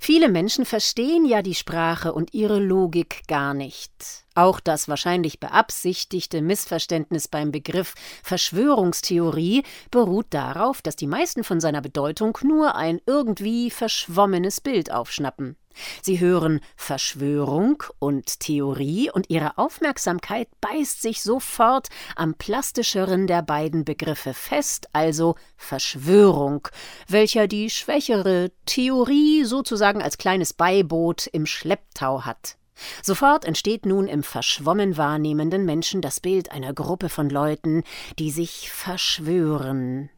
Viele 0.00 0.28
Menschen 0.28 0.64
verstehen 0.64 1.24
ja 1.24 1.42
die 1.42 1.54
Sprache 1.54 2.12
und 2.12 2.34
ihre 2.34 2.58
Logik 2.58 3.22
gar 3.28 3.54
nicht. 3.54 3.92
Auch 4.34 4.60
das 4.60 4.88
wahrscheinlich 4.88 5.40
beabsichtigte 5.40 6.40
Missverständnis 6.40 7.28
beim 7.28 7.52
Begriff 7.52 7.94
Verschwörungstheorie 8.22 9.62
beruht 9.90 10.26
darauf, 10.30 10.82
dass 10.82 10.96
die 10.96 11.06
meisten 11.06 11.44
von 11.44 11.60
seiner 11.60 11.82
Bedeutung 11.82 12.38
nur 12.42 12.74
ein 12.74 13.00
irgendwie 13.06 13.70
verschwommenes 13.70 14.60
Bild 14.60 14.90
aufschnappen. 14.90 15.56
Sie 16.02 16.20
hören 16.20 16.60
Verschwörung 16.76 17.82
und 17.98 18.40
Theorie 18.40 19.10
und 19.10 19.30
ihre 19.30 19.58
Aufmerksamkeit 19.58 20.48
beißt 20.60 21.02
sich 21.02 21.22
sofort 21.22 21.88
am 22.16 22.34
plastischeren 22.34 23.26
der 23.26 23.42
beiden 23.42 23.84
Begriffe 23.84 24.34
fest, 24.34 24.88
also 24.92 25.36
Verschwörung, 25.56 26.68
welcher 27.08 27.46
die 27.46 27.70
schwächere 27.70 28.50
Theorie 28.66 29.44
sozusagen 29.44 30.02
als 30.02 30.18
kleines 30.18 30.52
Beiboot 30.52 31.26
im 31.26 31.46
Schlepptau 31.46 32.24
hat. 32.24 32.56
Sofort 33.02 33.44
entsteht 33.44 33.86
nun 33.86 34.08
im 34.08 34.22
verschwommen 34.22 34.96
wahrnehmenden 34.96 35.64
Menschen 35.64 36.00
das 36.00 36.20
Bild 36.20 36.50
einer 36.50 36.72
Gruppe 36.72 37.08
von 37.08 37.30
Leuten, 37.30 37.84
die 38.18 38.30
sich 38.30 38.70
verschwören. 38.70 40.10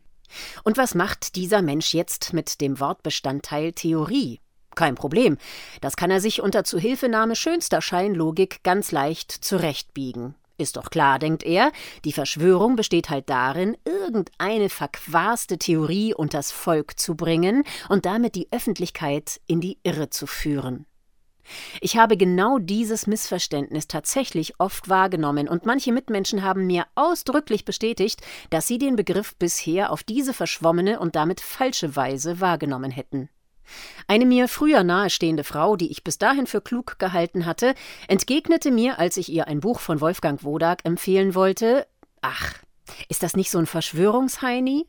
Und 0.64 0.76
was 0.76 0.94
macht 0.94 1.36
dieser 1.36 1.62
Mensch 1.62 1.94
jetzt 1.94 2.32
mit 2.32 2.60
dem 2.60 2.80
Wortbestandteil 2.80 3.72
Theorie? 3.72 4.40
Kein 4.74 4.94
Problem, 4.94 5.38
das 5.80 5.96
kann 5.96 6.10
er 6.10 6.20
sich 6.20 6.42
unter 6.42 6.64
Zuhilfenahme 6.64 7.36
schönster 7.36 7.80
Scheinlogik 7.80 8.62
ganz 8.62 8.92
leicht 8.92 9.30
zurechtbiegen. 9.30 10.34
Ist 10.56 10.76
doch 10.76 10.90
klar, 10.90 11.18
denkt 11.18 11.42
er, 11.42 11.72
die 12.04 12.12
Verschwörung 12.12 12.76
besteht 12.76 13.10
halt 13.10 13.28
darin, 13.28 13.76
irgendeine 13.84 14.68
verquaste 14.68 15.58
Theorie 15.58 16.14
unters 16.14 16.52
Volk 16.52 16.98
zu 16.98 17.16
bringen 17.16 17.64
und 17.88 18.06
damit 18.06 18.36
die 18.36 18.46
Öffentlichkeit 18.52 19.40
in 19.48 19.60
die 19.60 19.78
Irre 19.82 20.10
zu 20.10 20.28
führen. 20.28 20.86
Ich 21.80 21.96
habe 21.96 22.16
genau 22.16 22.58
dieses 22.58 23.06
Missverständnis 23.06 23.88
tatsächlich 23.88 24.54
oft 24.58 24.88
wahrgenommen, 24.88 25.48
und 25.48 25.66
manche 25.66 25.92
Mitmenschen 25.92 26.42
haben 26.42 26.66
mir 26.66 26.86
ausdrücklich 26.94 27.64
bestätigt, 27.64 28.22
dass 28.50 28.66
sie 28.66 28.78
den 28.78 28.96
Begriff 28.96 29.36
bisher 29.36 29.90
auf 29.90 30.04
diese 30.04 30.32
verschwommene 30.32 31.00
und 31.00 31.16
damit 31.16 31.40
falsche 31.40 31.96
Weise 31.96 32.40
wahrgenommen 32.40 32.90
hätten. 32.90 33.28
Eine 34.06 34.26
mir 34.26 34.48
früher 34.48 34.84
nahestehende 34.84 35.44
Frau, 35.44 35.76
die 35.76 35.90
ich 35.90 36.04
bis 36.04 36.18
dahin 36.18 36.46
für 36.46 36.60
klug 36.60 36.98
gehalten 36.98 37.46
hatte, 37.46 37.74
entgegnete 38.08 38.70
mir, 38.70 38.98
als 38.98 39.16
ich 39.16 39.28
ihr 39.30 39.48
ein 39.48 39.60
Buch 39.60 39.80
von 39.80 40.00
Wolfgang 40.00 40.44
Wodak 40.44 40.84
empfehlen 40.84 41.34
wollte: 41.34 41.86
Ach, 42.20 42.54
ist 43.08 43.22
das 43.22 43.36
nicht 43.36 43.50
so 43.50 43.58
ein 43.58 43.66
Verschwörungsheini? 43.66 44.86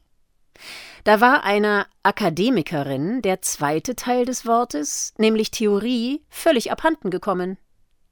Da 1.03 1.21
war 1.21 1.43
einer 1.43 1.87
Akademikerin 2.03 3.21
der 3.21 3.41
zweite 3.41 3.95
Teil 3.95 4.25
des 4.25 4.45
Wortes, 4.45 5.13
nämlich 5.17 5.51
Theorie, 5.51 6.23
völlig 6.29 6.71
abhanden 6.71 7.11
gekommen. 7.11 7.57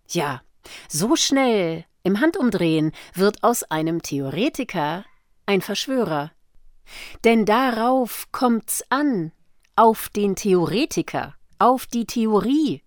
Ja, 0.10 0.42
so 0.88 1.16
schnell, 1.16 1.86
im 2.04 2.20
Handumdrehen, 2.20 2.92
wird 3.14 3.44
aus 3.44 3.64
einem 3.64 4.02
Theoretiker 4.02 5.06
ein 5.46 5.62
Verschwörer. 5.62 6.32
Denn 7.24 7.46
darauf 7.46 8.28
kommt's 8.32 8.84
an, 8.90 9.32
auf 9.76 10.10
den 10.10 10.36
Theoretiker, 10.36 11.34
auf 11.60 11.88
die 11.88 12.06
Theorie. 12.06 12.82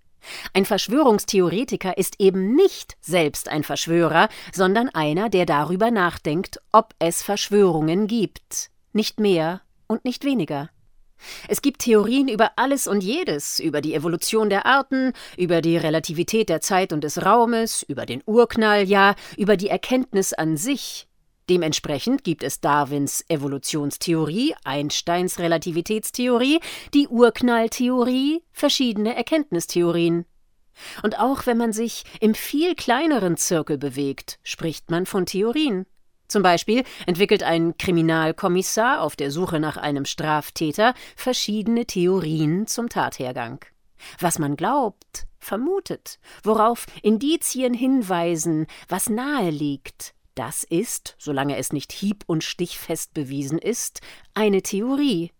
Ein 0.52 0.64
Verschwörungstheoretiker 0.64 1.96
ist 1.98 2.16
eben 2.18 2.54
nicht 2.54 2.96
selbst 3.00 3.48
ein 3.48 3.64
Verschwörer, 3.64 4.28
sondern 4.52 4.88
einer, 4.88 5.28
der 5.28 5.46
darüber 5.46 5.90
nachdenkt, 5.90 6.60
ob 6.72 6.94
es 6.98 7.22
Verschwörungen 7.22 8.06
gibt. 8.06 8.70
Nicht 8.92 9.20
mehr 9.20 9.60
und 9.86 10.04
nicht 10.04 10.24
weniger. 10.24 10.70
Es 11.48 11.62
gibt 11.62 11.82
Theorien 11.82 12.28
über 12.28 12.52
alles 12.56 12.86
und 12.86 13.02
jedes, 13.02 13.58
über 13.58 13.80
die 13.80 13.94
Evolution 13.94 14.50
der 14.50 14.66
Arten, 14.66 15.12
über 15.36 15.62
die 15.62 15.76
Relativität 15.76 16.48
der 16.48 16.60
Zeit 16.60 16.92
und 16.92 17.02
des 17.04 17.24
Raumes, 17.24 17.82
über 17.82 18.04
den 18.04 18.22
Urknall, 18.26 18.84
ja, 18.84 19.14
über 19.36 19.56
die 19.56 19.68
Erkenntnis 19.68 20.32
an 20.32 20.56
sich. 20.56 21.08
Dementsprechend 21.48 22.24
gibt 22.24 22.42
es 22.42 22.60
Darwins 22.60 23.24
Evolutionstheorie, 23.28 24.54
Einsteins 24.64 25.38
Relativitätstheorie, 25.38 26.60
die 26.92 27.06
Urknalltheorie, 27.06 28.42
verschiedene 28.52 29.14
Erkenntnistheorien. 29.14 30.24
Und 31.02 31.18
auch 31.18 31.46
wenn 31.46 31.56
man 31.56 31.72
sich 31.72 32.04
im 32.20 32.34
viel 32.34 32.74
kleineren 32.74 33.36
Zirkel 33.36 33.78
bewegt, 33.78 34.38
spricht 34.42 34.90
man 34.90 35.06
von 35.06 35.24
Theorien. 35.24 35.86
Zum 36.28 36.42
Beispiel 36.42 36.82
entwickelt 37.06 37.44
ein 37.44 37.78
Kriminalkommissar 37.78 39.00
auf 39.00 39.14
der 39.14 39.30
Suche 39.30 39.60
nach 39.60 39.76
einem 39.76 40.04
Straftäter 40.04 40.94
verschiedene 41.14 41.86
Theorien 41.86 42.66
zum 42.66 42.88
Tathergang. 42.88 43.64
Was 44.18 44.40
man 44.40 44.56
glaubt, 44.56 45.26
vermutet, 45.38 46.18
worauf 46.42 46.86
Indizien 47.02 47.72
hinweisen, 47.72 48.66
was 48.88 49.08
nahe 49.08 49.50
liegt, 49.50 50.15
das 50.36 50.64
ist, 50.64 51.16
solange 51.18 51.56
es 51.56 51.72
nicht 51.72 51.92
hieb- 51.92 52.24
und 52.26 52.44
stichfest 52.44 53.14
bewiesen 53.14 53.58
ist, 53.58 54.00
eine 54.34 54.62
Theorie. 54.62 55.32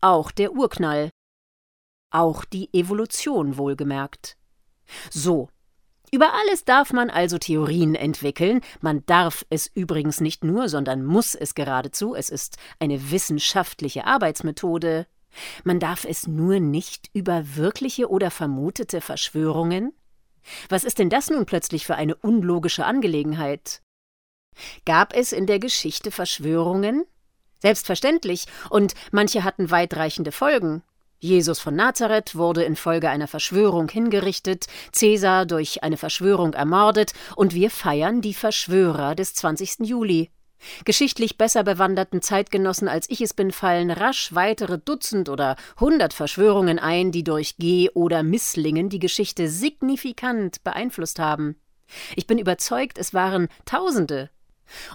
Auch 0.00 0.30
der 0.30 0.52
Urknall. 0.52 1.10
Auch 2.10 2.44
die 2.44 2.72
Evolution 2.72 3.56
wohlgemerkt. 3.56 4.36
So, 5.10 5.48
über 6.10 6.32
alles 6.32 6.64
darf 6.64 6.92
man 6.92 7.10
also 7.10 7.36
Theorien 7.38 7.94
entwickeln, 7.94 8.62
man 8.80 9.04
darf 9.04 9.44
es 9.50 9.66
übrigens 9.66 10.20
nicht 10.20 10.42
nur, 10.42 10.68
sondern 10.68 11.04
muss 11.04 11.34
es 11.34 11.54
geradezu, 11.54 12.14
es 12.14 12.30
ist 12.30 12.56
eine 12.78 13.10
wissenschaftliche 13.10 14.06
Arbeitsmethode. 14.06 15.06
Man 15.64 15.78
darf 15.78 16.06
es 16.06 16.26
nur 16.26 16.60
nicht 16.60 17.10
über 17.12 17.56
wirkliche 17.56 18.08
oder 18.08 18.30
vermutete 18.30 19.02
Verschwörungen? 19.02 19.92
Was 20.70 20.84
ist 20.84 20.98
denn 20.98 21.10
das 21.10 21.28
nun 21.28 21.44
plötzlich 21.44 21.84
für 21.84 21.96
eine 21.96 22.14
unlogische 22.14 22.86
Angelegenheit? 22.86 23.82
Gab 24.84 25.14
es 25.14 25.32
in 25.32 25.46
der 25.46 25.58
Geschichte 25.58 26.10
Verschwörungen? 26.10 27.04
Selbstverständlich, 27.60 28.46
und 28.70 28.94
manche 29.10 29.44
hatten 29.44 29.70
weitreichende 29.70 30.32
Folgen. 30.32 30.82
Jesus 31.20 31.58
von 31.58 31.74
Nazareth 31.74 32.36
wurde 32.36 32.62
infolge 32.62 33.10
einer 33.10 33.26
Verschwörung 33.26 33.88
hingerichtet, 33.88 34.66
Cäsar 34.92 35.46
durch 35.46 35.82
eine 35.82 35.96
Verschwörung 35.96 36.54
ermordet, 36.54 37.12
und 37.34 37.54
wir 37.54 37.70
feiern 37.70 38.20
die 38.20 38.34
Verschwörer 38.34 39.16
des 39.16 39.34
20. 39.34 39.80
Juli. 39.80 40.30
Geschichtlich 40.84 41.38
besser 41.38 41.64
bewanderten 41.64 42.22
Zeitgenossen 42.22 42.88
als 42.88 43.08
ich 43.10 43.20
es 43.20 43.34
bin 43.34 43.52
fallen 43.52 43.90
rasch 43.90 44.34
weitere 44.34 44.78
Dutzend 44.78 45.28
oder 45.28 45.56
hundert 45.78 46.14
Verschwörungen 46.14 46.78
ein, 46.78 47.12
die 47.12 47.24
durch 47.24 47.56
Geh- 47.58 47.90
oder 47.90 48.22
Misslingen 48.22 48.88
die 48.88 48.98
Geschichte 48.98 49.48
signifikant 49.48 50.62
beeinflusst 50.64 51.18
haben. 51.18 51.56
Ich 52.16 52.26
bin 52.26 52.38
überzeugt, 52.38 52.98
es 52.98 53.14
waren 53.14 53.48
Tausende, 53.64 54.30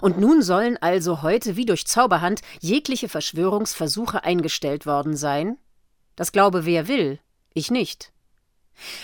und 0.00 0.18
nun 0.18 0.42
sollen 0.42 0.76
also 0.76 1.22
heute 1.22 1.56
wie 1.56 1.66
durch 1.66 1.86
Zauberhand 1.86 2.40
jegliche 2.60 3.08
Verschwörungsversuche 3.08 4.24
eingestellt 4.24 4.86
worden 4.86 5.16
sein? 5.16 5.58
Das 6.16 6.32
glaube 6.32 6.64
wer 6.64 6.88
will, 6.88 7.18
ich 7.54 7.70
nicht. 7.70 8.12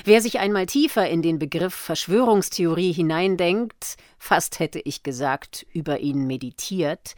Wer 0.04 0.20
sich 0.20 0.40
einmal 0.40 0.66
tiefer 0.66 1.08
in 1.08 1.22
den 1.22 1.38
Begriff 1.38 1.74
Verschwörungstheorie 1.74 2.92
hineindenkt, 2.92 3.96
fast 4.18 4.58
hätte 4.58 4.80
ich 4.80 5.02
gesagt, 5.02 5.66
über 5.72 6.00
ihn 6.00 6.26
meditiert, 6.26 7.14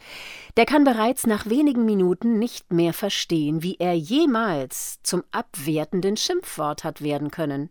der 0.55 0.65
kann 0.65 0.83
bereits 0.83 1.25
nach 1.25 1.47
wenigen 1.47 1.85
Minuten 1.85 2.39
nicht 2.39 2.71
mehr 2.71 2.93
verstehen, 2.93 3.63
wie 3.63 3.77
er 3.79 3.93
jemals 3.93 4.99
zum 5.03 5.23
abwertenden 5.31 6.17
Schimpfwort 6.17 6.83
hat 6.83 7.01
werden 7.01 7.31
können. 7.31 7.69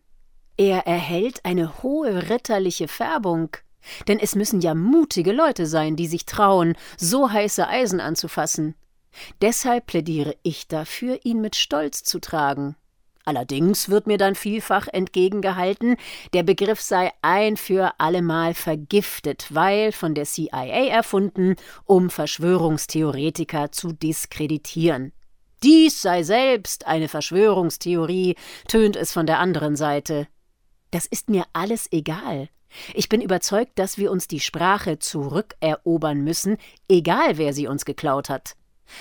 Er 0.56 0.86
erhält 0.86 1.44
eine 1.44 1.82
hohe 1.82 2.28
ritterliche 2.28 2.88
Färbung, 2.88 3.56
denn 4.08 4.18
es 4.18 4.34
müssen 4.34 4.60
ja 4.60 4.74
mutige 4.74 5.32
Leute 5.32 5.66
sein, 5.66 5.96
die 5.96 6.06
sich 6.06 6.26
trauen, 6.26 6.76
so 6.96 7.30
heiße 7.30 7.68
Eisen 7.68 8.00
anzufassen. 8.00 8.74
Deshalb 9.40 9.86
plädiere 9.86 10.34
ich 10.42 10.68
dafür, 10.68 11.20
ihn 11.24 11.40
mit 11.40 11.56
Stolz 11.56 12.02
zu 12.02 12.18
tragen. 12.18 12.76
Allerdings 13.24 13.88
wird 13.88 14.08
mir 14.08 14.18
dann 14.18 14.34
vielfach 14.34 14.88
entgegengehalten, 14.88 15.96
der 16.32 16.42
Begriff 16.42 16.80
sei 16.80 17.12
ein 17.22 17.56
für 17.56 17.92
allemal 17.98 18.52
vergiftet, 18.54 19.46
weil 19.50 19.92
von 19.92 20.14
der 20.14 20.24
CIA 20.24 20.88
erfunden, 20.88 21.54
um 21.84 22.10
Verschwörungstheoretiker 22.10 23.70
zu 23.70 23.92
diskreditieren. 23.92 25.12
Dies 25.62 26.02
sei 26.02 26.24
selbst 26.24 26.88
eine 26.88 27.06
Verschwörungstheorie, 27.06 28.34
tönt 28.66 28.96
es 28.96 29.12
von 29.12 29.26
der 29.26 29.38
anderen 29.38 29.76
Seite. 29.76 30.26
Das 30.90 31.06
ist 31.06 31.30
mir 31.30 31.44
alles 31.52 31.90
egal. 31.92 32.48
Ich 32.94 33.08
bin 33.08 33.20
überzeugt, 33.20 33.78
dass 33.78 33.98
wir 33.98 34.10
uns 34.10 34.28
die 34.28 34.40
Sprache 34.40 34.98
zurückerobern 34.98 36.22
müssen, 36.22 36.56
egal 36.88 37.38
wer 37.38 37.52
sie 37.52 37.66
uns 37.66 37.84
geklaut 37.84 38.28
hat. 38.28 38.56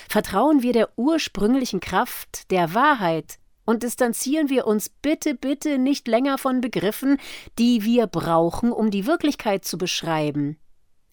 Vertrauen 0.08 0.62
wir 0.62 0.72
der 0.72 0.90
ursprünglichen 0.96 1.80
Kraft, 1.80 2.50
der 2.50 2.74
Wahrheit, 2.74 3.38
und 3.64 3.82
distanzieren 3.82 4.48
wir 4.48 4.66
uns 4.66 4.88
bitte, 4.88 5.34
bitte 5.34 5.78
nicht 5.78 6.08
länger 6.08 6.38
von 6.38 6.60
Begriffen, 6.60 7.18
die 7.58 7.84
wir 7.84 8.06
brauchen, 8.06 8.72
um 8.72 8.90
die 8.90 9.06
Wirklichkeit 9.06 9.64
zu 9.64 9.78
beschreiben. 9.78 10.58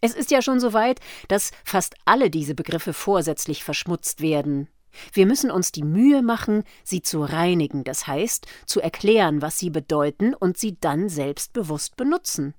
Es 0.01 0.15
ist 0.15 0.31
ja 0.31 0.41
schon 0.41 0.59
so 0.59 0.73
weit, 0.73 0.99
dass 1.27 1.51
fast 1.63 1.95
alle 2.05 2.29
diese 2.29 2.55
Begriffe 2.55 2.93
vorsätzlich 2.93 3.63
verschmutzt 3.63 4.21
werden. 4.21 4.67
Wir 5.13 5.25
müssen 5.25 5.51
uns 5.51 5.71
die 5.71 5.83
Mühe 5.83 6.21
machen, 6.21 6.63
sie 6.83 7.01
zu 7.01 7.21
reinigen, 7.21 7.83
das 7.83 8.07
heißt, 8.07 8.45
zu 8.65 8.81
erklären, 8.81 9.41
was 9.41 9.59
sie 9.59 9.69
bedeuten 9.69 10.33
und 10.33 10.57
sie 10.57 10.77
dann 10.79 11.09
selbstbewusst 11.09 11.95
benutzen. 11.95 12.53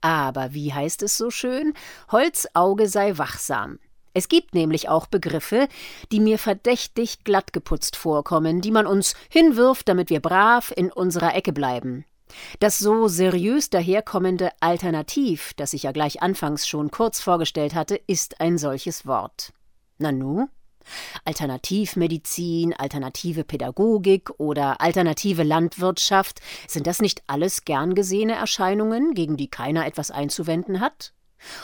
Aber 0.00 0.52
wie 0.52 0.72
heißt 0.72 1.02
es 1.02 1.16
so 1.16 1.30
schön? 1.30 1.72
Holzauge 2.12 2.88
sei 2.88 3.16
wachsam. 3.16 3.78
Es 4.12 4.28
gibt 4.28 4.54
nämlich 4.54 4.88
auch 4.88 5.06
Begriffe, 5.06 5.68
die 6.12 6.20
mir 6.20 6.38
verdächtig 6.38 7.24
glattgeputzt 7.24 7.96
vorkommen, 7.96 8.60
die 8.60 8.70
man 8.70 8.86
uns 8.86 9.14
hinwirft, 9.28 9.88
damit 9.88 10.08
wir 10.08 10.20
brav 10.20 10.72
in 10.76 10.92
unserer 10.92 11.34
Ecke 11.34 11.52
bleiben. 11.52 12.04
Das 12.60 12.78
so 12.78 13.08
seriös 13.08 13.70
daherkommende 13.70 14.50
Alternativ, 14.60 15.52
das 15.54 15.72
ich 15.72 15.82
ja 15.82 15.92
gleich 15.92 16.22
anfangs 16.22 16.66
schon 16.68 16.90
kurz 16.90 17.20
vorgestellt 17.20 17.74
hatte, 17.74 17.96
ist 18.06 18.40
ein 18.40 18.56
solches 18.56 19.06
Wort. 19.06 19.52
Nanu? 19.98 20.46
Alternativmedizin, 21.24 22.74
alternative 22.74 23.44
Pädagogik 23.44 24.30
oder 24.38 24.80
alternative 24.80 25.42
Landwirtschaft, 25.42 26.40
sind 26.68 26.86
das 26.86 27.00
nicht 27.00 27.22
alles 27.26 27.64
gern 27.64 27.94
gesehene 27.94 28.34
Erscheinungen, 28.34 29.14
gegen 29.14 29.36
die 29.36 29.48
keiner 29.48 29.86
etwas 29.86 30.10
einzuwenden 30.10 30.80
hat? 30.80 31.12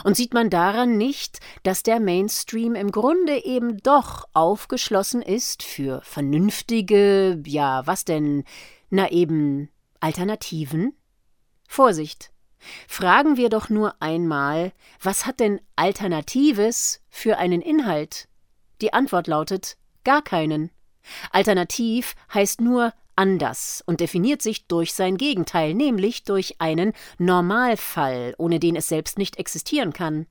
Und 0.04 0.16
sieht 0.16 0.34
man 0.34 0.50
daran 0.50 0.96
nicht, 0.96 1.40
dass 1.62 1.82
der 1.82 2.00
Mainstream 2.00 2.74
im 2.74 2.90
Grunde 2.90 3.44
eben 3.44 3.78
doch 3.78 4.24
aufgeschlossen 4.32 5.22
ist 5.22 5.62
für 5.62 6.02
vernünftige, 6.02 7.40
ja, 7.46 7.86
was 7.86 8.04
denn, 8.04 8.44
na 8.90 9.10
eben, 9.10 9.70
Alternativen? 10.00 10.94
Vorsicht! 11.68 12.30
Fragen 12.88 13.36
wir 13.36 13.48
doch 13.48 13.70
nur 13.70 13.94
einmal, 14.02 14.72
was 15.00 15.24
hat 15.24 15.40
denn 15.40 15.60
Alternatives 15.76 17.00
für 17.08 17.38
einen 17.38 17.62
Inhalt? 17.62 18.28
Die 18.80 18.92
Antwort 18.92 19.26
lautet 19.26 19.76
gar 20.04 20.22
keinen. 20.22 20.70
Alternativ 21.30 22.14
heißt 22.32 22.60
nur 22.60 22.92
anders 23.16 23.82
und 23.86 24.00
definiert 24.00 24.42
sich 24.42 24.66
durch 24.66 24.94
sein 24.94 25.16
Gegenteil, 25.16 25.74
nämlich 25.74 26.24
durch 26.24 26.60
einen 26.60 26.92
Normalfall, 27.18 28.34
ohne 28.38 28.58
den 28.58 28.76
es 28.76 28.88
selbst 28.88 29.18
nicht 29.18 29.38
existieren 29.38 29.92
kann. 29.92 30.26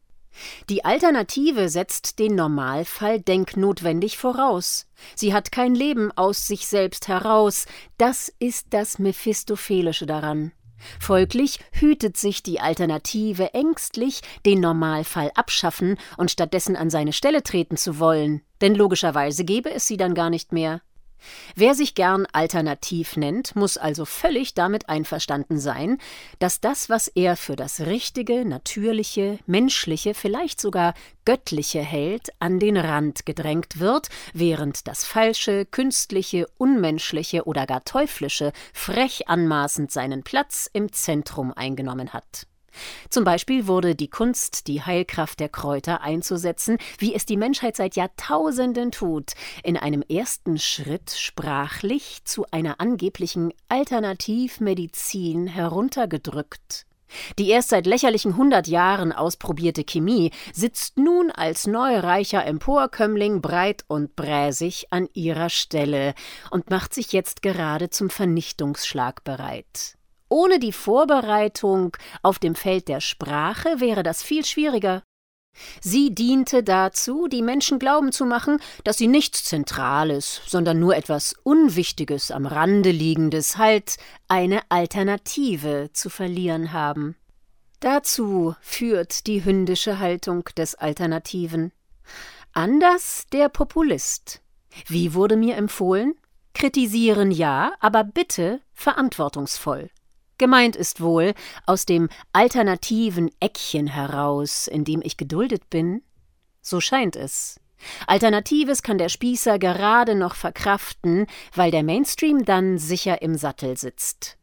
Die 0.70 0.86
Alternative 0.86 1.70
setzt 1.70 2.20
den 2.20 2.36
Normalfall 2.36 3.20
denknotwendig 3.20 4.18
voraus. 4.18 4.88
Sie 5.16 5.34
hat 5.34 5.52
kein 5.52 5.76
Leben 5.76 6.12
aus 6.16 6.48
sich 6.48 6.68
selbst 6.68 7.08
heraus. 7.08 7.66
Das 7.98 8.32
ist 8.40 8.68
das 8.72 9.00
Mephistophelische 9.00 10.06
daran. 10.06 10.52
Folglich 11.00 11.60
hütet 11.72 12.18
sich 12.18 12.44
die 12.44 12.60
Alternative 12.60 13.54
ängstlich, 13.54 14.22
den 14.46 14.60
Normalfall 14.60 15.32
abschaffen 15.36 15.98
und 16.18 16.32
stattdessen 16.32 16.76
an 16.76 16.90
seine 16.90 17.14
Stelle 17.14 17.44
treten 17.44 17.78
zu 17.78 18.00
wollen, 18.00 18.42
denn 18.62 18.76
logischerweise 18.76 19.46
gäbe 19.46 19.72
es 19.72 19.88
sie 19.88 19.98
dann 19.98 20.16
gar 20.16 20.30
nicht 20.30 20.52
mehr. 20.52 20.82
Wer 21.56 21.76
sich 21.76 21.96
gern 21.96 22.26
alternativ 22.32 23.18
nennt, 23.18 23.56
muss 23.56 23.78
also 23.78 24.06
völlig 24.06 24.54
damit 24.54 24.90
einverstanden 24.90 25.60
sein, 25.60 25.98
dass 26.40 26.62
das, 26.62 26.90
was 26.90 27.08
er 27.08 27.36
für 27.36 27.56
das 27.56 27.82
Richtige, 27.82 28.46
Natürliche, 28.46 29.40
Menschliche, 29.46 30.14
vielleicht 30.14 30.60
sogar 30.60 30.94
Göttliche 31.26 31.82
hält, 31.82 32.30
an 32.40 32.60
den 32.60 32.78
Rand 32.78 33.26
gedrängt 33.26 33.80
wird, 33.80 34.10
während 34.34 34.88
das 34.88 35.06
Falsche, 35.06 35.66
Künstliche, 35.66 36.48
Unmenschliche 36.58 37.46
oder 37.46 37.66
gar 37.66 37.84
Teuflische 37.84 38.52
frech 38.74 39.28
anmaßend 39.30 39.92
seinen 39.92 40.24
Platz 40.24 40.70
im 40.74 40.92
Zentrum 40.92 41.54
eingenommen 41.54 42.14
hat. 42.14 42.49
Zum 43.10 43.24
Beispiel 43.24 43.68
wurde 43.68 43.96
die 43.96 44.10
Kunst, 44.10 44.68
die 44.68 44.82
Heilkraft 44.82 45.40
der 45.40 45.50
Kräuter 45.50 46.02
einzusetzen, 46.02 46.78
wie 46.98 47.14
es 47.14 47.26
die 47.26 47.38
Menschheit 47.38 47.76
seit 47.76 47.96
Jahrtausenden 47.96 48.92
tut, 48.92 49.34
in 49.64 49.78
einem 49.78 50.02
ersten 50.02 50.58
Schritt 50.58 51.12
sprachlich 51.12 52.24
zu 52.26 52.46
einer 52.52 52.80
angeblichen 52.80 53.54
Alternativmedizin 53.70 55.48
heruntergedrückt. 55.48 56.86
Die 57.38 57.50
erst 57.50 57.70
seit 57.70 57.86
lächerlichen 57.86 58.38
hundert 58.38 58.68
Jahren 58.68 59.12
ausprobierte 59.12 59.84
Chemie 59.84 60.32
sitzt 60.54 60.98
nun 60.98 61.32
als 61.32 61.68
neureicher 61.68 62.46
Emporkömmling 62.46 63.42
breit 63.42 63.84
und 63.88 64.16
bräsig 64.16 64.88
an 64.92 65.08
ihrer 65.14 65.50
Stelle 65.50 66.14
und 66.52 66.70
macht 66.70 66.94
sich 66.94 67.12
jetzt 67.12 67.42
gerade 67.42 67.90
zum 67.90 68.10
Vernichtungsschlag 68.10 69.24
bereit. 69.24 69.99
Ohne 70.30 70.60
die 70.60 70.72
Vorbereitung 70.72 71.98
auf 72.22 72.40
dem 72.40 72.56
Feld 72.56 72.88
der 72.88 73.02
Sprache 73.02 73.80
wäre 73.80 74.04
das 74.04 74.22
viel 74.22 74.46
schwieriger. 74.46 75.02
Sie 75.82 76.14
diente 76.14 76.64
dazu, 76.64 77.28
die 77.28 77.42
Menschen 77.42 77.80
glauben 77.80 78.12
zu 78.12 78.26
machen, 78.26 78.60
dass 78.84 78.98
sie 78.98 79.08
nichts 79.08 79.44
Zentrales, 79.44 80.42
sondern 80.46 80.80
nur 80.80 80.96
etwas 80.96 81.34
Unwichtiges 81.44 82.32
am 82.32 82.46
Rande 82.46 82.92
liegendes, 82.92 83.58
halt 83.58 83.98
eine 84.28 84.62
Alternative 84.70 85.90
zu 85.94 86.10
verlieren 86.10 86.72
haben. 86.72 87.16
Dazu 87.80 88.56
führt 88.62 89.26
die 89.28 89.44
hündische 89.44 90.00
Haltung 90.00 90.44
des 90.58 90.76
Alternativen. 90.76 91.72
Anders 92.54 93.26
der 93.32 93.50
Populist. 93.50 94.42
Wie 94.88 95.14
wurde 95.14 95.36
mir 95.36 95.56
empfohlen? 95.56 96.16
Kritisieren 96.54 97.32
ja, 97.32 97.74
aber 97.80 98.04
bitte 98.04 98.62
verantwortungsvoll. 98.74 99.90
Gemeint 100.40 100.78
ist 100.78 101.02
wohl 101.02 101.34
aus 101.66 101.86
dem 101.86 102.10
alternativen 102.32 103.30
Eckchen 103.42 103.88
heraus, 103.88 104.68
in 104.68 104.86
dem 104.86 105.02
ich 105.04 105.18
geduldet 105.18 105.70
bin? 105.70 106.02
So 106.62 106.80
scheint 106.80 107.18
es. 107.18 107.60
Alternatives 108.08 108.82
kann 108.82 108.98
der 108.98 109.10
Spießer 109.10 109.60
gerade 109.60 110.16
noch 110.16 110.36
verkraften, 110.36 111.28
weil 111.54 111.72
der 111.72 111.84
Mainstream 111.84 112.46
dann 112.46 112.78
sicher 112.78 113.22
im 113.22 113.36
Sattel 113.36 113.78
sitzt. 113.78 114.38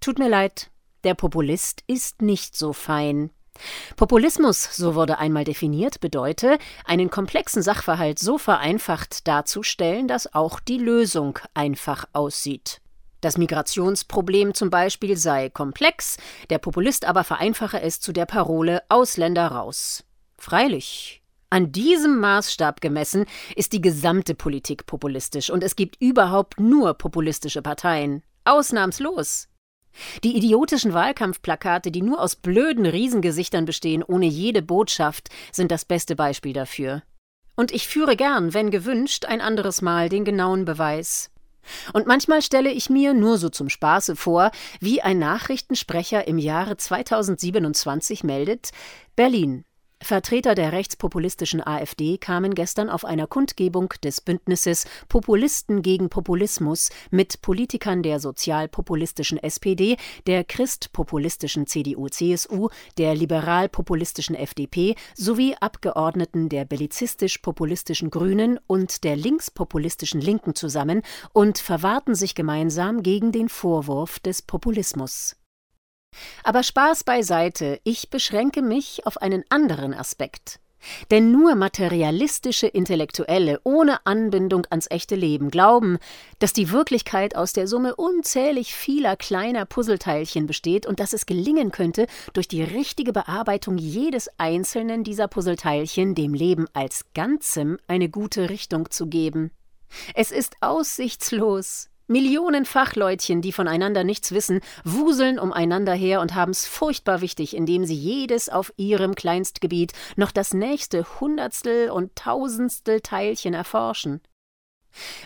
Tut 0.00 0.18
mir 0.18 0.28
leid, 0.28 0.70
der 1.04 1.14
Populist 1.14 1.84
ist 1.86 2.20
nicht 2.20 2.56
so 2.56 2.72
fein. 2.72 3.30
Populismus, 3.96 4.76
so 4.76 4.96
wurde 4.96 5.18
einmal 5.18 5.44
definiert, 5.44 6.00
bedeute, 6.00 6.58
einen 6.84 7.10
komplexen 7.10 7.62
Sachverhalt 7.62 8.18
so 8.18 8.38
vereinfacht 8.38 9.26
darzustellen, 9.28 10.08
dass 10.08 10.34
auch 10.34 10.58
die 10.58 10.78
Lösung 10.78 11.38
einfach 11.54 12.06
aussieht. 12.12 12.80
Das 13.20 13.36
Migrationsproblem 13.36 14.54
zum 14.54 14.70
Beispiel 14.70 15.16
sei 15.16 15.50
komplex, 15.50 16.16
der 16.50 16.58
Populist 16.58 17.04
aber 17.04 17.24
vereinfache 17.24 17.80
es 17.80 18.00
zu 18.00 18.12
der 18.12 18.26
Parole 18.26 18.82
Ausländer 18.88 19.48
raus. 19.48 20.04
Freilich. 20.38 21.22
An 21.50 21.72
diesem 21.72 22.20
Maßstab 22.20 22.80
gemessen 22.80 23.24
ist 23.56 23.72
die 23.72 23.80
gesamte 23.80 24.34
Politik 24.34 24.86
populistisch 24.86 25.50
und 25.50 25.64
es 25.64 25.76
gibt 25.76 25.96
überhaupt 26.00 26.60
nur 26.60 26.94
populistische 26.94 27.62
Parteien. 27.62 28.22
Ausnahmslos. 28.44 29.48
Die 30.22 30.36
idiotischen 30.36 30.92
Wahlkampfplakate, 30.92 31.90
die 31.90 32.02
nur 32.02 32.20
aus 32.20 32.36
blöden 32.36 32.86
Riesengesichtern 32.86 33.64
bestehen, 33.64 34.02
ohne 34.02 34.26
jede 34.26 34.62
Botschaft, 34.62 35.28
sind 35.50 35.70
das 35.70 35.84
beste 35.84 36.14
Beispiel 36.14 36.52
dafür. 36.52 37.02
Und 37.56 37.72
ich 37.72 37.88
führe 37.88 38.14
gern, 38.14 38.54
wenn 38.54 38.70
gewünscht, 38.70 39.24
ein 39.24 39.40
anderes 39.40 39.82
Mal 39.82 40.08
den 40.08 40.24
genauen 40.24 40.64
Beweis. 40.64 41.30
Und 41.92 42.06
manchmal 42.06 42.42
stelle 42.42 42.70
ich 42.70 42.90
mir 42.90 43.14
nur 43.14 43.38
so 43.38 43.48
zum 43.48 43.68
Spaße 43.68 44.16
vor, 44.16 44.50
wie 44.80 45.02
ein 45.02 45.18
Nachrichtensprecher 45.18 46.26
im 46.26 46.38
Jahre 46.38 46.76
2027 46.76 48.24
meldet: 48.24 48.70
Berlin, 49.16 49.64
Vertreter 50.00 50.54
der 50.54 50.72
rechtspopulistischen 50.72 51.60
AfD 51.66 52.18
kamen 52.18 52.54
gestern 52.54 52.88
auf 52.88 53.04
einer 53.04 53.26
Kundgebung 53.26 53.92
des 54.02 54.20
Bündnisses 54.20 54.86
Populisten 55.08 55.82
gegen 55.82 56.08
Populismus 56.08 56.90
mit 57.10 57.42
Politikern 57.42 58.02
der 58.02 58.20
sozialpopulistischen 58.20 59.42
SPD, 59.42 59.96
der 60.26 60.44
christpopulistischen 60.44 61.66
CDU/CSU, 61.66 62.68
der 62.96 63.14
liberal-populistischen 63.16 64.36
FDP 64.36 64.94
sowie 65.14 65.56
Abgeordneten 65.60 66.48
der 66.48 66.64
bellizistisch-populistischen 66.64 68.10
Grünen 68.10 68.58
und 68.66 69.02
der 69.02 69.16
linkspopulistischen 69.16 70.20
Linken 70.20 70.54
zusammen 70.54 71.02
und 71.32 71.58
verwahrten 71.58 72.14
sich 72.14 72.34
gemeinsam 72.34 73.02
gegen 73.02 73.32
den 73.32 73.48
Vorwurf 73.48 74.20
des 74.20 74.42
Populismus 74.42 75.36
aber 76.48 76.62
Spaß 76.62 77.04
beiseite, 77.04 77.78
ich 77.84 78.08
beschränke 78.08 78.62
mich 78.62 79.06
auf 79.06 79.20
einen 79.20 79.44
anderen 79.50 79.92
Aspekt. 79.92 80.60
Denn 81.10 81.30
nur 81.30 81.56
materialistische 81.56 82.68
Intellektuelle 82.68 83.60
ohne 83.64 84.06
Anbindung 84.06 84.66
ans 84.70 84.86
echte 84.88 85.14
Leben 85.14 85.50
glauben, 85.50 85.98
dass 86.38 86.54
die 86.54 86.70
Wirklichkeit 86.70 87.36
aus 87.36 87.52
der 87.52 87.66
Summe 87.66 87.96
unzählig 87.96 88.74
vieler 88.74 89.16
kleiner 89.16 89.66
Puzzleteilchen 89.66 90.46
besteht 90.46 90.86
und 90.86 91.00
dass 91.00 91.12
es 91.12 91.26
gelingen 91.26 91.70
könnte, 91.70 92.06
durch 92.32 92.48
die 92.48 92.62
richtige 92.62 93.12
Bearbeitung 93.12 93.76
jedes 93.76 94.30
einzelnen 94.38 95.04
dieser 95.04 95.28
Puzzleteilchen 95.28 96.14
dem 96.14 96.32
Leben 96.32 96.66
als 96.72 97.04
Ganzem 97.12 97.76
eine 97.88 98.08
gute 98.08 98.48
Richtung 98.48 98.90
zu 98.90 99.08
geben. 99.08 99.50
Es 100.14 100.30
ist 100.30 100.56
aussichtslos. 100.60 101.90
Millionen 102.08 102.64
Fachleutchen, 102.64 103.42
die 103.42 103.52
voneinander 103.52 104.02
nichts 104.02 104.32
wissen, 104.32 104.60
wuseln 104.82 105.38
umeinander 105.38 105.92
her 105.92 106.22
und 106.22 106.34
haben's 106.34 106.66
furchtbar 106.66 107.20
wichtig, 107.20 107.54
indem 107.54 107.84
sie 107.84 107.94
jedes 107.94 108.48
auf 108.48 108.72
ihrem 108.78 109.14
Kleinstgebiet 109.14 109.92
noch 110.16 110.32
das 110.32 110.54
nächste 110.54 111.20
Hundertstel 111.20 111.90
und 111.90 112.16
Tausendstel 112.16 113.02
Teilchen 113.02 113.52
erforschen. 113.52 114.22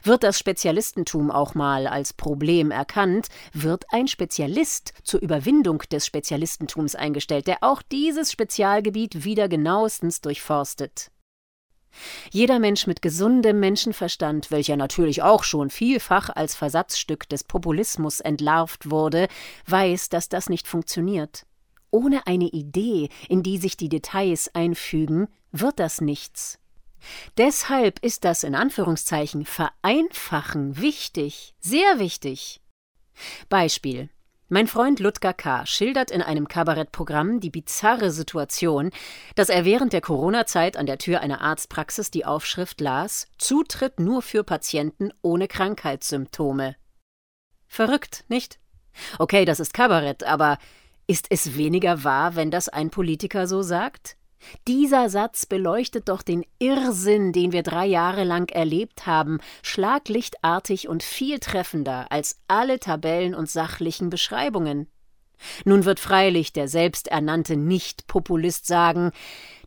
Wird 0.02 0.24
das 0.24 0.40
Spezialistentum 0.40 1.30
auch 1.30 1.54
mal 1.54 1.86
als 1.86 2.12
Problem 2.12 2.72
erkannt, 2.72 3.28
wird 3.52 3.84
ein 3.90 4.08
Spezialist 4.08 4.92
zur 5.04 5.20
Überwindung 5.20 5.84
des 5.92 6.04
Spezialistentums 6.04 6.96
eingestellt, 6.96 7.46
der 7.46 7.58
auch 7.60 7.80
dieses 7.80 8.32
Spezialgebiet 8.32 9.24
wieder 9.24 9.48
genauestens 9.48 10.20
durchforstet. 10.20 11.11
Jeder 12.30 12.58
Mensch 12.58 12.86
mit 12.86 13.02
gesundem 13.02 13.60
Menschenverstand, 13.60 14.50
welcher 14.50 14.76
natürlich 14.76 15.22
auch 15.22 15.44
schon 15.44 15.70
vielfach 15.70 16.30
als 16.30 16.54
Versatzstück 16.54 17.28
des 17.28 17.44
Populismus 17.44 18.20
entlarvt 18.20 18.90
wurde, 18.90 19.28
weiß, 19.66 20.08
dass 20.08 20.28
das 20.28 20.48
nicht 20.48 20.66
funktioniert. 20.66 21.46
Ohne 21.90 22.26
eine 22.26 22.46
Idee, 22.46 23.10
in 23.28 23.42
die 23.42 23.58
sich 23.58 23.76
die 23.76 23.88
Details 23.90 24.54
einfügen, 24.54 25.28
wird 25.50 25.78
das 25.78 26.00
nichts. 26.00 26.58
Deshalb 27.36 27.98
ist 27.98 28.24
das 28.24 28.44
in 28.44 28.54
Anführungszeichen 28.54 29.44
Vereinfachen 29.44 30.80
wichtig, 30.80 31.54
sehr 31.60 31.98
wichtig. 31.98 32.60
Beispiel 33.48 34.08
mein 34.52 34.66
Freund 34.66 35.00
Ludger 35.00 35.32
K. 35.32 35.64
schildert 35.64 36.10
in 36.10 36.20
einem 36.20 36.46
Kabarettprogramm 36.46 37.40
die 37.40 37.48
bizarre 37.48 38.10
Situation, 38.10 38.90
dass 39.34 39.48
er 39.48 39.64
während 39.64 39.94
der 39.94 40.02
Corona-Zeit 40.02 40.76
an 40.76 40.84
der 40.84 40.98
Tür 40.98 41.20
einer 41.20 41.40
Arztpraxis 41.40 42.10
die 42.10 42.26
Aufschrift 42.26 42.82
las: 42.82 43.28
Zutritt 43.38 43.98
nur 43.98 44.20
für 44.20 44.44
Patienten 44.44 45.10
ohne 45.22 45.48
Krankheitssymptome. 45.48 46.76
Verrückt, 47.66 48.26
nicht? 48.28 48.58
Okay, 49.18 49.46
das 49.46 49.58
ist 49.58 49.72
Kabarett, 49.72 50.22
aber 50.24 50.58
ist 51.06 51.28
es 51.30 51.56
weniger 51.56 52.04
wahr, 52.04 52.36
wenn 52.36 52.50
das 52.50 52.68
ein 52.68 52.90
Politiker 52.90 53.46
so 53.46 53.62
sagt? 53.62 54.18
Dieser 54.68 55.08
Satz 55.08 55.46
beleuchtet 55.46 56.08
doch 56.08 56.22
den 56.22 56.44
Irrsinn, 56.58 57.32
den 57.32 57.52
wir 57.52 57.62
drei 57.62 57.86
Jahre 57.86 58.24
lang 58.24 58.50
erlebt 58.50 59.06
haben, 59.06 59.38
schlaglichtartig 59.62 60.88
und 60.88 61.02
viel 61.02 61.38
treffender 61.38 62.06
als 62.10 62.40
alle 62.48 62.78
Tabellen 62.80 63.34
und 63.34 63.50
sachlichen 63.50 64.10
Beschreibungen. 64.10 64.88
Nun 65.64 65.84
wird 65.84 66.00
freilich 66.00 66.52
der 66.52 66.68
selbsternannte 66.68 67.56
Nicht-Populist 67.56 68.66
sagen, 68.66 69.10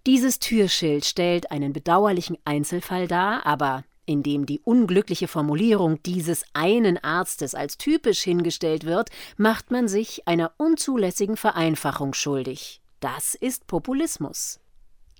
dieses 0.07 0.39
Türschild 0.39 1.03
stellt 1.03 1.51
einen 1.51 1.73
bedauerlichen 1.73 2.37
Einzelfall 2.45 3.07
dar, 3.07 3.45
aber 3.45 3.83
indem 4.05 4.45
die 4.45 4.59
unglückliche 4.59 5.27
Formulierung 5.27 6.01
dieses 6.03 6.43
einen 6.53 7.03
Arztes 7.03 7.55
als 7.55 7.77
typisch 7.77 8.21
hingestellt 8.21 8.85
wird, 8.85 9.09
macht 9.35 9.71
man 9.71 9.87
sich 9.87 10.27
einer 10.27 10.51
unzulässigen 10.57 11.37
Vereinfachung 11.37 12.13
schuldig. 12.13 12.81
Das 12.99 13.35
ist 13.35 13.67
Populismus. 13.67 14.59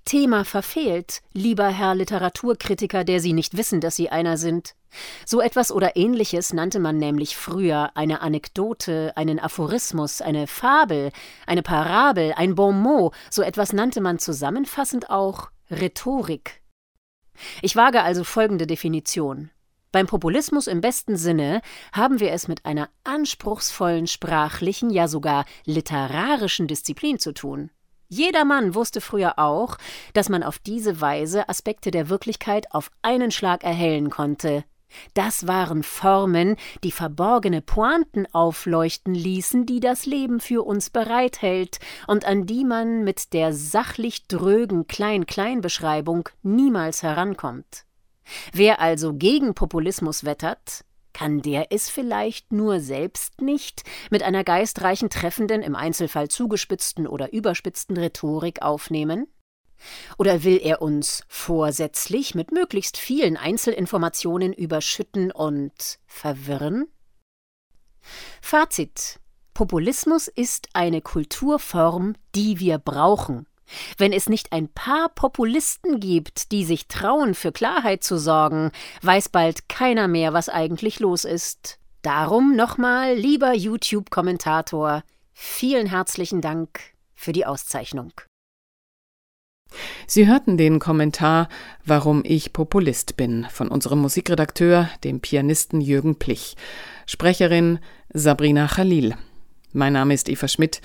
Thema 0.06 0.44
verfehlt, 0.44 1.20
lieber 1.34 1.68
Herr 1.68 1.94
Literaturkritiker, 1.94 3.04
der 3.04 3.20
Sie 3.20 3.34
nicht 3.34 3.56
wissen, 3.56 3.82
dass 3.82 3.96
Sie 3.96 4.08
einer 4.08 4.38
sind. 4.38 4.74
So 5.26 5.42
etwas 5.42 5.70
oder 5.70 5.96
ähnliches 5.96 6.54
nannte 6.54 6.78
man 6.78 6.96
nämlich 6.96 7.36
früher 7.36 7.90
eine 7.94 8.22
Anekdote, 8.22 9.12
einen 9.16 9.38
Aphorismus, 9.38 10.22
eine 10.22 10.46
Fabel, 10.46 11.10
eine 11.46 11.62
Parabel, 11.62 12.32
ein 12.34 12.54
Bon 12.54 12.80
mot, 12.80 13.14
so 13.30 13.42
etwas 13.42 13.74
nannte 13.74 14.00
man 14.00 14.18
zusammenfassend 14.18 15.10
auch 15.10 15.50
Rhetorik. 15.70 16.62
Ich 17.60 17.76
wage 17.76 18.02
also 18.02 18.24
folgende 18.24 18.66
Definition. 18.66 19.50
Beim 19.92 20.06
Populismus 20.06 20.66
im 20.66 20.80
besten 20.80 21.16
Sinne 21.16 21.60
haben 21.92 22.20
wir 22.20 22.32
es 22.32 22.48
mit 22.48 22.64
einer 22.64 22.88
anspruchsvollen 23.04 24.06
sprachlichen, 24.06 24.90
ja 24.90 25.08
sogar 25.08 25.44
literarischen 25.64 26.66
Disziplin 26.66 27.18
zu 27.18 27.32
tun. 27.32 27.70
Jedermann 28.08 28.74
wusste 28.74 29.00
früher 29.00 29.38
auch, 29.38 29.78
dass 30.12 30.28
man 30.28 30.42
auf 30.42 30.58
diese 30.58 31.00
Weise 31.00 31.48
Aspekte 31.48 31.90
der 31.90 32.08
Wirklichkeit 32.08 32.72
auf 32.72 32.90
einen 33.02 33.30
Schlag 33.30 33.64
erhellen 33.64 34.10
konnte. 34.10 34.64
Das 35.14 35.46
waren 35.46 35.82
Formen, 35.82 36.56
die 36.84 36.92
verborgene 36.92 37.60
Pointen 37.60 38.26
aufleuchten 38.32 39.14
ließen, 39.14 39.66
die 39.66 39.80
das 39.80 40.06
Leben 40.06 40.40
für 40.40 40.64
uns 40.64 40.90
bereithält 40.90 41.78
und 42.06 42.24
an 42.24 42.46
die 42.46 42.64
man 42.64 43.02
mit 43.04 43.32
der 43.32 43.52
sachlich 43.52 44.26
drögen 44.28 44.86
Klein-Klein-Beschreibung 44.86 46.28
niemals 46.42 47.02
herankommt. 47.02 47.84
Wer 48.52 48.80
also 48.80 49.14
gegen 49.14 49.54
Populismus 49.54 50.24
wettert, 50.24 50.84
kann 51.16 51.40
der 51.40 51.72
es 51.72 51.88
vielleicht 51.88 52.52
nur 52.52 52.78
selbst 52.78 53.40
nicht 53.40 53.84
mit 54.10 54.22
einer 54.22 54.44
geistreichen, 54.44 55.08
treffenden, 55.08 55.62
im 55.62 55.74
Einzelfall 55.74 56.28
zugespitzten 56.28 57.06
oder 57.06 57.32
überspitzten 57.32 57.96
Rhetorik 57.96 58.60
aufnehmen? 58.60 59.26
Oder 60.18 60.44
will 60.44 60.60
er 60.62 60.82
uns 60.82 61.24
vorsätzlich 61.26 62.34
mit 62.34 62.52
möglichst 62.52 62.98
vielen 62.98 63.38
Einzelinformationen 63.38 64.52
überschütten 64.52 65.32
und 65.32 65.98
verwirren? 66.06 66.86
Fazit 68.42 69.18
Populismus 69.54 70.28
ist 70.28 70.68
eine 70.74 71.00
Kulturform, 71.00 72.12
die 72.34 72.60
wir 72.60 72.76
brauchen. 72.76 73.46
Wenn 73.98 74.12
es 74.12 74.28
nicht 74.28 74.52
ein 74.52 74.68
paar 74.68 75.08
Populisten 75.08 76.00
gibt, 76.00 76.52
die 76.52 76.64
sich 76.64 76.86
trauen, 76.86 77.34
für 77.34 77.52
Klarheit 77.52 78.04
zu 78.04 78.18
sorgen, 78.18 78.70
weiß 79.02 79.28
bald 79.28 79.68
keiner 79.68 80.08
mehr, 80.08 80.32
was 80.32 80.48
eigentlich 80.48 81.00
los 81.00 81.24
ist. 81.24 81.78
Darum 82.02 82.54
nochmal, 82.54 83.14
lieber 83.14 83.52
YouTube-Kommentator, 83.52 85.02
vielen 85.32 85.86
herzlichen 85.86 86.40
Dank 86.40 86.80
für 87.14 87.32
die 87.32 87.46
Auszeichnung. 87.46 88.12
Sie 90.06 90.26
hörten 90.28 90.56
den 90.56 90.78
Kommentar 90.78 91.48
Warum 91.84 92.22
ich 92.24 92.52
Populist 92.52 93.16
bin 93.16 93.46
von 93.50 93.68
unserem 93.68 93.98
Musikredakteur, 93.98 94.88
dem 95.02 95.20
Pianisten 95.20 95.80
Jürgen 95.80 96.16
Plich, 96.18 96.56
Sprecherin 97.06 97.80
Sabrina 98.12 98.68
Khalil. 98.68 99.16
Mein 99.72 99.92
Name 99.92 100.14
ist 100.14 100.28
Eva 100.28 100.48
Schmidt 100.48 100.80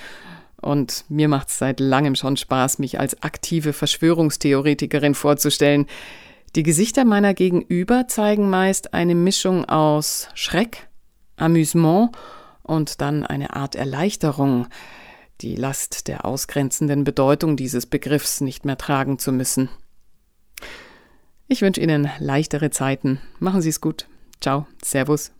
und 0.61 1.05
mir 1.09 1.27
macht 1.27 1.49
es 1.49 1.57
seit 1.57 1.79
langem 1.79 2.15
schon 2.15 2.37
Spaß, 2.37 2.79
mich 2.79 2.99
als 2.99 3.21
aktive 3.23 3.73
Verschwörungstheoretikerin 3.73 5.15
vorzustellen. 5.15 5.87
Die 6.55 6.63
Gesichter 6.63 7.05
meiner 7.05 7.33
Gegenüber 7.33 8.07
zeigen 8.07 8.49
meist 8.49 8.93
eine 8.93 9.15
Mischung 9.15 9.65
aus 9.65 10.27
Schreck, 10.33 10.89
Amüsement 11.37 12.11
und 12.63 13.01
dann 13.01 13.25
eine 13.25 13.55
Art 13.55 13.75
Erleichterung, 13.75 14.67
die 15.41 15.55
Last 15.55 16.07
der 16.07 16.25
ausgrenzenden 16.25 17.03
Bedeutung 17.03 17.57
dieses 17.57 17.85
Begriffs 17.85 18.41
nicht 18.41 18.65
mehr 18.65 18.77
tragen 18.77 19.17
zu 19.17 19.31
müssen. 19.31 19.69
Ich 21.47 21.61
wünsche 21.61 21.81
Ihnen 21.81 22.09
leichtere 22.19 22.69
Zeiten. 22.69 23.19
Machen 23.39 23.61
Sie 23.61 23.69
es 23.69 23.81
gut. 23.81 24.07
Ciao. 24.39 24.67
Servus. 24.83 25.31